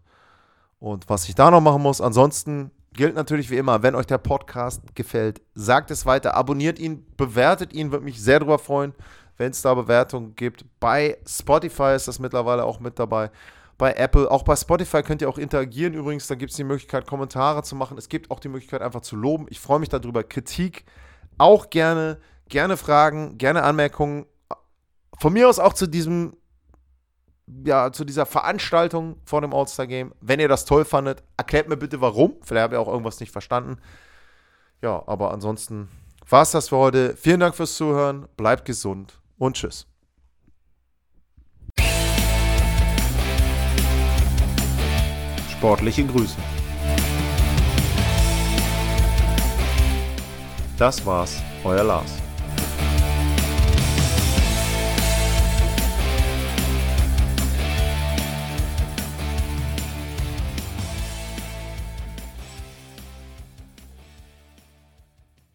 und 0.81 1.09
was 1.09 1.29
ich 1.29 1.35
da 1.35 1.51
noch 1.51 1.61
machen 1.61 1.83
muss. 1.83 2.01
Ansonsten 2.01 2.71
gilt 2.99 3.15
natürlich 3.15 3.49
wie 3.49 3.57
immer, 3.57 3.85
wenn 3.85 3.95
euch 3.95 4.07
der 4.07 4.19
Podcast 4.19 4.83
gefällt, 4.97 5.41
sagt 5.55 5.93
es 5.93 6.05
weiter, 6.05 6.35
abonniert 6.35 6.81
ihn, 6.81 7.07
bewertet 7.17 7.73
ihn, 7.73 7.93
würde 7.93 8.05
mich 8.05 8.21
sehr 8.21 8.41
darüber 8.41 8.59
freuen, 8.59 8.93
wenn 9.37 9.53
es 9.53 9.63
da 9.63 9.73
Bewertungen 9.73 10.35
gibt. 10.35 10.65
Bei 10.81 11.17
Spotify 11.25 11.95
ist 11.95 12.09
das 12.09 12.19
mittlerweile 12.19 12.65
auch 12.65 12.81
mit 12.81 12.99
dabei 12.99 13.31
bei 13.79 13.93
Apple. 13.93 14.29
Auch 14.29 14.43
bei 14.43 14.57
Spotify 14.57 15.05
könnt 15.05 15.23
ihr 15.23 15.29
auch 15.29 15.39
interagieren 15.39 15.95
übrigens. 15.95 16.27
Da 16.27 16.35
gibt 16.35 16.51
es 16.51 16.57
die 16.57 16.65
Möglichkeit, 16.65 17.07
Kommentare 17.07 17.63
zu 17.63 17.77
machen. 17.77 17.97
Es 17.97 18.09
gibt 18.09 18.33
auch 18.33 18.41
die 18.41 18.49
Möglichkeit, 18.49 18.83
einfach 18.83 19.03
zu 19.03 19.15
loben. 19.15 19.47
Ich 19.49 19.61
freue 19.61 19.79
mich 19.79 19.91
darüber. 19.91 20.25
Kritik 20.25 20.85
auch 21.39 21.71
gerne. 21.71 22.19
Gerne 22.49 22.77
Fragen, 22.77 23.39
gerne 23.39 23.63
Anmerkungen. 23.63 24.27
Von 25.21 25.35
mir 25.35 25.49
aus 25.49 25.61
auch 25.61 25.75
zu 25.75 25.87
diesem, 25.87 26.37
ja, 27.65 27.93
zu 27.93 28.05
dieser 28.05 28.27
Veranstaltung 28.27 29.17
vor 29.25 29.41
dem 29.41 29.55
All-Star-Game. 29.55 30.13
Wenn 30.21 30.41
ihr 30.41 30.49
das 30.49 30.65
toll 30.65 30.85
fandet, 30.85 31.23
erklärt 31.37 31.69
mir 31.69 31.77
bitte 31.77 32.01
warum. 32.01 32.37
Vielleicht 32.43 32.65
habt 32.65 32.75
ihr 32.75 32.81
auch 32.81 32.89
irgendwas 32.89 33.21
nicht 33.21 33.33
verstanden. 33.33 33.79
Ja, 34.83 35.03
aber 35.07 35.33
ansonsten 35.33 35.89
war 36.29 36.43
es 36.43 36.53
das 36.53 36.69
für 36.69 36.77
heute. 36.77 37.17
Vielen 37.17 37.41
Dank 37.41 37.55
fürs 37.55 37.77
Zuhören. 37.77 38.29
Bleibt 38.37 38.65
gesund 38.65 39.21
und 39.39 39.57
tschüss. 39.57 39.87
Sportliche 45.51 46.07
Grüße. 46.07 46.37
Das 50.79 51.05
war's, 51.05 51.43
euer 51.65 51.83
Lars. 51.83 52.28